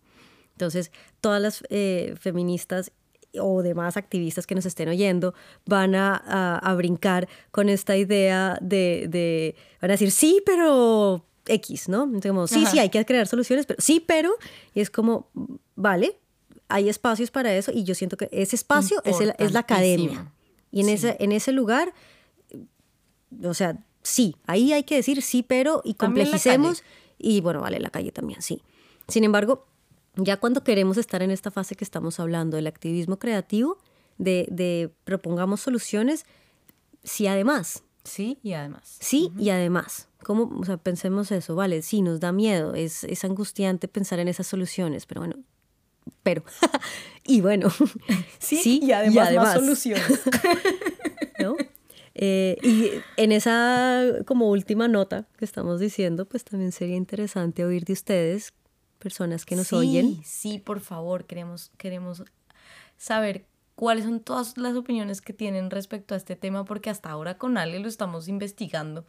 Entonces, 0.52 0.90
todas 1.20 1.42
las 1.42 1.62
eh, 1.68 2.14
feministas 2.18 2.92
o 3.38 3.62
demás 3.62 3.96
activistas 3.96 4.46
que 4.46 4.54
nos 4.54 4.64
estén 4.64 4.88
oyendo 4.88 5.34
van 5.66 5.94
a, 5.94 6.16
a, 6.56 6.74
brincar 6.74 7.28
con 7.50 7.68
esta 7.68 7.96
idea 7.96 8.56
de, 8.62 9.06
de, 9.10 9.54
van 9.82 9.90
a 9.90 9.94
decir, 9.94 10.10
sí, 10.10 10.42
pero 10.46 11.26
X, 11.46 11.88
¿no? 11.88 12.10
como, 12.22 12.46
sí, 12.46 12.66
sí, 12.66 12.78
hay 12.78 12.90
que 12.90 13.04
crear 13.04 13.26
soluciones, 13.26 13.66
pero 13.66 13.80
sí, 13.80 14.00
pero, 14.00 14.34
y 14.74 14.80
es 14.80 14.90
como, 14.90 15.28
vale, 15.74 16.18
hay 16.68 16.88
espacios 16.88 17.30
para 17.30 17.54
eso 17.54 17.72
y 17.72 17.84
yo 17.84 17.94
siento 17.94 18.16
que 18.16 18.28
ese 18.32 18.56
espacio 18.56 19.00
es, 19.04 19.16
es, 19.38 19.52
la 19.52 19.60
academia. 19.60 20.32
Y 20.72 20.80
en, 20.80 20.88
ese, 20.88 21.16
en 21.20 21.32
ese 21.32 21.52
lugar, 21.52 21.94
o 23.42 23.54
sea, 23.54 23.78
sí, 24.02 24.36
ahí 24.46 24.72
hay 24.72 24.82
que 24.84 24.96
decir 24.96 25.22
sí, 25.22 25.42
pero, 25.42 25.80
y 25.84 25.94
complejicemos, 25.94 26.82
y 27.18 27.40
bueno, 27.40 27.60
vale, 27.60 27.80
la 27.80 27.90
calle 27.90 28.12
también, 28.12 28.42
sí. 28.42 28.62
Sin 29.08 29.24
embargo, 29.24 29.66
ya 30.16 30.38
cuando 30.38 30.64
queremos 30.64 30.96
estar 30.96 31.22
en 31.22 31.30
esta 31.30 31.50
fase 31.50 31.76
que 31.76 31.84
estamos 31.84 32.18
hablando, 32.20 32.56
del 32.56 32.66
activismo 32.66 33.18
creativo, 33.18 33.78
de, 34.18 34.46
de 34.50 34.90
propongamos 35.04 35.60
soluciones, 35.60 36.26
sí, 37.04 37.26
además. 37.26 37.84
Sí, 38.04 38.38
y 38.42 38.52
además. 38.52 38.96
Sí, 39.00 39.32
y 39.38 39.50
además. 39.50 40.08
¿Cómo? 40.26 40.50
O 40.58 40.64
sea, 40.64 40.76
pensemos 40.76 41.30
eso, 41.30 41.54
vale, 41.54 41.82
sí, 41.82 42.02
nos 42.02 42.18
da 42.18 42.32
miedo, 42.32 42.74
es, 42.74 43.04
es 43.04 43.24
angustiante 43.24 43.86
pensar 43.86 44.18
en 44.18 44.26
esas 44.26 44.48
soluciones, 44.48 45.06
pero 45.06 45.20
bueno, 45.20 45.36
pero, 46.24 46.42
y 47.24 47.40
bueno, 47.42 47.68
sí, 48.40 48.80
y 48.82 48.90
además, 48.90 49.32
más 49.36 49.54
soluciones. 49.54 50.04
¿No? 51.38 51.54
Eh, 52.16 52.56
y 52.60 52.90
en 53.16 53.30
esa 53.30 54.02
como 54.26 54.50
última 54.50 54.88
nota 54.88 55.28
que 55.38 55.44
estamos 55.44 55.78
diciendo, 55.78 56.26
pues 56.26 56.42
también 56.42 56.72
sería 56.72 56.96
interesante 56.96 57.64
oír 57.64 57.84
de 57.84 57.92
ustedes, 57.92 58.52
personas 58.98 59.44
que 59.44 59.54
nos 59.54 59.72
oyen. 59.72 60.20
Sí, 60.24 60.58
por 60.58 60.80
favor, 60.80 61.26
queremos, 61.26 61.70
queremos 61.78 62.24
saber 62.96 63.46
cuáles 63.76 64.04
son 64.04 64.20
todas 64.20 64.56
las 64.56 64.74
opiniones 64.74 65.20
que 65.20 65.34
tienen 65.34 65.70
respecto 65.70 66.14
a 66.14 66.16
este 66.16 66.34
tema, 66.34 66.64
porque 66.64 66.90
hasta 66.90 67.10
ahora 67.10 67.36
con 67.36 67.58
Ale 67.58 67.78
lo 67.78 67.88
estamos 67.88 68.26
investigando 68.26 69.04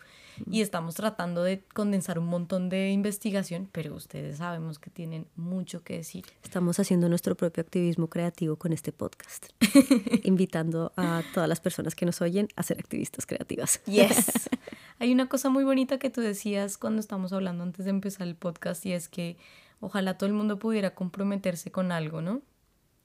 y 0.51 0.61
estamos 0.61 0.93
tratando 0.93 1.41
de 1.41 1.63
condensar 1.73 2.19
un 2.19 2.27
montón 2.27 2.69
de 2.69 2.91
investigación, 2.91 3.69
pero 3.71 3.95
ustedes 3.95 4.37
sabemos 4.37 4.77
que 4.77 4.89
tienen 4.89 5.25
mucho 5.37 5.83
que 5.83 5.95
decir. 5.95 6.25
Estamos 6.43 6.79
haciendo 6.79 7.07
nuestro 7.07 7.35
propio 7.35 7.61
activismo 7.61 8.07
creativo 8.09 8.57
con 8.57 8.73
este 8.73 8.91
podcast, 8.91 9.47
invitando 10.23 10.91
a 10.97 11.23
todas 11.33 11.47
las 11.47 11.61
personas 11.61 11.95
que 11.95 12.05
nos 12.05 12.21
oyen 12.21 12.49
a 12.57 12.61
ser 12.61 12.77
activistas 12.77 13.25
creativas. 13.25 13.81
Yes. 13.85 14.49
Hay 14.99 15.13
una 15.13 15.29
cosa 15.29 15.49
muy 15.49 15.63
bonita 15.63 15.97
que 15.97 16.09
tú 16.09 16.19
decías 16.19 16.77
cuando 16.77 16.99
estamos 16.99 17.31
hablando 17.31 17.63
antes 17.63 17.85
de 17.85 17.91
empezar 17.91 18.27
el 18.27 18.35
podcast 18.35 18.85
y 18.85 18.91
es 18.91 19.07
que 19.07 19.37
ojalá 19.79 20.17
todo 20.17 20.27
el 20.27 20.33
mundo 20.33 20.59
pudiera 20.59 20.93
comprometerse 20.93 21.71
con 21.71 21.93
algo, 21.93 22.21
¿no? 22.21 22.41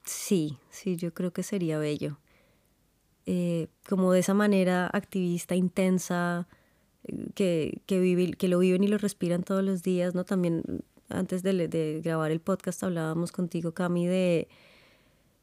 Sí, 0.05 0.57
sí, 0.69 0.97
yo 0.97 1.13
creo 1.13 1.31
que 1.31 1.43
sería 1.43 1.77
bello. 1.77 2.19
Eh, 3.25 3.67
como 3.87 4.11
de 4.11 4.19
esa 4.19 4.33
manera 4.33 4.89
activista, 4.91 5.55
intensa, 5.55 6.47
eh, 7.05 7.27
que, 7.35 7.81
que, 7.85 8.33
que 8.37 8.47
lo 8.49 8.59
viven 8.59 8.83
y 8.83 8.87
lo 8.87 8.97
respiran 8.97 9.43
todos 9.43 9.63
los 9.63 9.81
días, 9.81 10.13
¿no? 10.13 10.25
También 10.25 10.83
antes 11.09 11.43
de, 11.43 11.67
de 11.67 12.01
grabar 12.03 12.31
el 12.31 12.41
podcast 12.41 12.83
hablábamos 12.83 13.31
contigo, 13.31 13.73
Cami, 13.73 14.07
de 14.07 14.47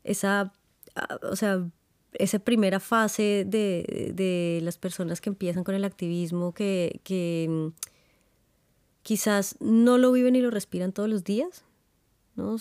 esa, 0.05 0.53
ah, 0.95 1.19
o 1.23 1.37
sea, 1.37 1.67
esa 2.15 2.39
primera 2.41 2.81
fase 2.81 3.45
de, 3.47 4.13
de, 4.15 4.61
las 4.63 4.79
personas 4.79 5.21
que 5.21 5.31
empiezan 5.31 5.65
con 5.65 5.75
el 5.75 5.85
activismo, 5.85 6.53
que, 6.53 7.01
que 7.05 7.47
mm, 7.49 7.69
quizás 9.03 9.57
no 9.61 9.99
lo 9.99 10.13
viven 10.13 10.37
y 10.37 10.41
lo 10.41 10.51
respiran 10.51 10.93
todos 10.93 11.09
los 11.09 11.25
días, 11.25 11.65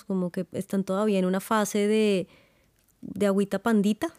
Como 0.07 0.31
que 0.31 0.47
están 0.51 0.83
todavía 0.83 1.19
en 1.19 1.25
una 1.25 1.39
fase 1.39 1.87
de, 1.87 2.27
de 3.01 3.25
agüita 3.25 3.59
pandita, 3.59 4.13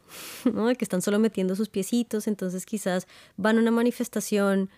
¿no? 0.53 0.73
Que 0.75 0.85
están 0.85 1.03
solo 1.03 1.19
metiendo 1.19 1.55
sus 1.57 1.69
piecitos, 1.69 2.27
entonces 2.27 2.67
quizás 2.67 3.07
van 3.37 3.59
a 3.59 3.61
una 3.61 3.71
manifestación, 3.71 4.71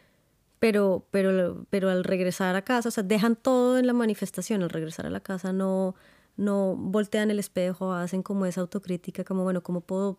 pero, 0.59 1.07
pero, 1.11 1.66
pero 1.71 1.90
al 1.90 2.05
regresar 2.05 2.55
a 2.57 2.62
casa, 2.62 2.88
o 2.88 2.92
sea, 2.92 3.03
dejan 3.03 3.37
todo 3.37 3.79
en 3.79 3.87
la 3.87 3.92
manifestación, 3.92 4.62
al 4.62 4.71
regresar 4.71 5.07
a 5.07 5.11
la 5.11 5.21
casa 5.21 5.53
no, 5.53 5.95
no 6.37 6.77
voltean 6.77 7.31
el 7.31 7.38
espejo, 7.38 7.92
hacen 7.92 8.23
como 8.23 8.47
esa 8.47 8.61
autocrítica, 8.61 9.25
como, 9.25 9.42
bueno, 9.42 9.62
¿cómo 9.62 9.81
puedo 9.81 10.18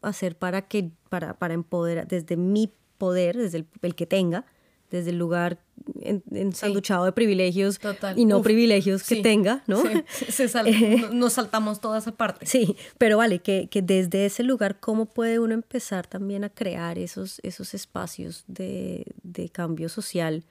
hacer 0.00 0.36
para 0.36 0.62
que, 0.62 0.90
para, 1.08 1.38
para 1.38 1.54
empoderar, 1.54 2.08
desde 2.08 2.36
mi 2.36 2.72
poder, 2.98 3.36
desde 3.36 3.66
el 3.82 3.94
que 3.94 4.06
tenga, 4.06 4.46
desde 4.92 5.10
el 5.10 5.18
lugar 5.18 5.58
ensanduchado 6.30 7.06
de 7.06 7.12
privilegios 7.12 7.80
y 8.14 8.26
no 8.26 8.42
privilegios 8.42 9.02
que 9.02 9.22
tenga, 9.22 9.64
¿no? 9.66 9.82
nos 11.12 11.32
saltamos 11.32 11.80
toda 11.80 11.98
esa 11.98 12.12
parte. 12.12 12.44
Sí, 12.46 12.76
pero 12.98 13.16
vale, 13.16 13.40
que, 13.40 13.68
que, 13.70 13.80
desde 13.80 14.26
ese 14.26 14.42
lugar, 14.42 14.78
¿cómo 14.80 15.06
puede 15.06 15.38
uno 15.40 15.54
empezar 15.54 16.06
también 16.06 16.44
a 16.44 16.50
crear 16.50 16.98
esos, 16.98 17.40
esos 17.42 17.72
espacios 17.72 18.44
de, 18.46 19.06
de 19.22 19.48
cambio 19.48 19.88
social 19.88 20.44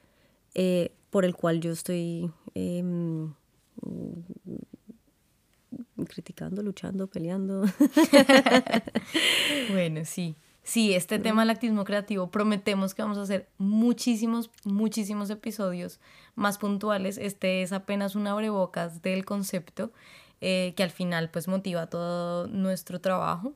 eh, 0.55 0.91
por 1.11 1.23
el 1.23 1.35
cual 1.35 1.61
yo 1.61 1.71
estoy 1.71 2.31
em, 2.55 3.31
criticando, 6.07 6.63
luchando, 6.63 7.05
peleando? 7.05 7.65
bueno, 9.71 10.01
sí 10.03 10.35
sí, 10.63 10.93
este 10.93 11.19
tema 11.19 11.41
del 11.41 11.49
activismo 11.49 11.83
creativo, 11.83 12.29
prometemos 12.31 12.93
que 12.93 13.01
vamos 13.01 13.17
a 13.17 13.23
hacer 13.23 13.49
muchísimos, 13.57 14.49
muchísimos 14.63 15.29
episodios 15.29 15.99
más 16.35 16.57
puntuales. 16.57 17.17
Este 17.17 17.61
es 17.61 17.71
apenas 17.71 18.15
un 18.15 18.27
abrebocas 18.27 19.01
del 19.01 19.25
concepto 19.25 19.91
eh, 20.43 20.73
que 20.75 20.81
al 20.81 20.89
final 20.89 21.29
pues 21.29 21.47
motiva 21.47 21.87
todo 21.87 22.47
nuestro 22.47 22.99
trabajo. 22.99 23.53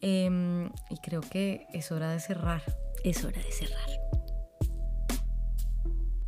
Em, 0.00 0.70
y 0.90 0.96
creo 1.02 1.20
que 1.20 1.66
es 1.74 1.92
hora 1.92 2.10
de 2.10 2.18
cerrar. 2.18 2.62
Es 3.04 3.24
hora 3.24 3.40
de 3.40 3.52
cerrar. 3.52 3.90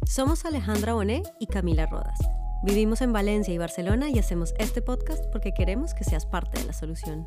Somos 0.07 0.45
Alejandra 0.45 0.93
Bonet 0.93 1.27
y 1.41 1.47
Camila 1.47 1.87
Rodas. 1.87 2.19
Vivimos 2.63 3.01
en 3.01 3.13
Valencia 3.13 3.55
y 3.55 3.59
Barcelona 3.59 4.11
y 4.11 4.19
hacemos 4.19 4.55
este 4.59 4.83
podcast 4.83 5.25
porque 5.33 5.53
queremos 5.55 5.95
que 5.95 6.05
seas 6.05 6.27
parte 6.27 6.61
de 6.61 6.67
la 6.67 6.73
solución. 6.73 7.27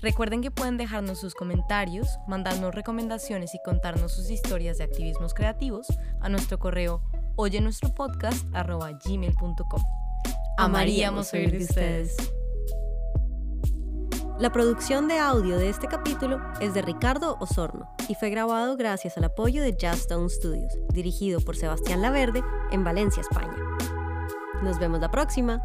Recuerden 0.00 0.42
que 0.42 0.50
pueden 0.50 0.76
dejarnos 0.76 1.20
sus 1.20 1.34
comentarios, 1.34 2.06
mandarnos 2.28 2.74
recomendaciones 2.74 3.54
y 3.54 3.58
contarnos 3.64 4.12
sus 4.12 4.30
historias 4.30 4.78
de 4.78 4.84
activismos 4.84 5.34
creativos 5.34 5.86
a 6.20 6.28
nuestro 6.28 6.58
correo 6.58 7.02
oye 7.36 7.60
nuestro 7.60 7.92
podcast 7.94 8.46
gmail.com. 8.52 9.82
Amaríamos 10.58 11.32
oír 11.32 11.50
de 11.50 11.64
ustedes. 11.64 12.16
La 14.38 14.50
producción 14.50 15.06
de 15.06 15.18
audio 15.18 15.58
de 15.58 15.68
este 15.68 15.86
capítulo 15.86 16.40
es 16.60 16.74
de 16.74 16.82
Ricardo 16.82 17.36
Osorno 17.40 17.88
y 18.08 18.14
fue 18.14 18.30
grabado 18.30 18.76
gracias 18.76 19.16
al 19.16 19.24
apoyo 19.24 19.62
de 19.62 19.76
Stone 19.80 20.28
Studios, 20.28 20.72
dirigido 20.92 21.40
por 21.40 21.56
Sebastián 21.56 22.02
Laverde 22.02 22.42
en 22.72 22.82
Valencia, 22.82 23.20
España. 23.20 23.56
Nos 24.62 24.78
vemos 24.78 25.00
la 25.00 25.10
próxima. 25.10 25.62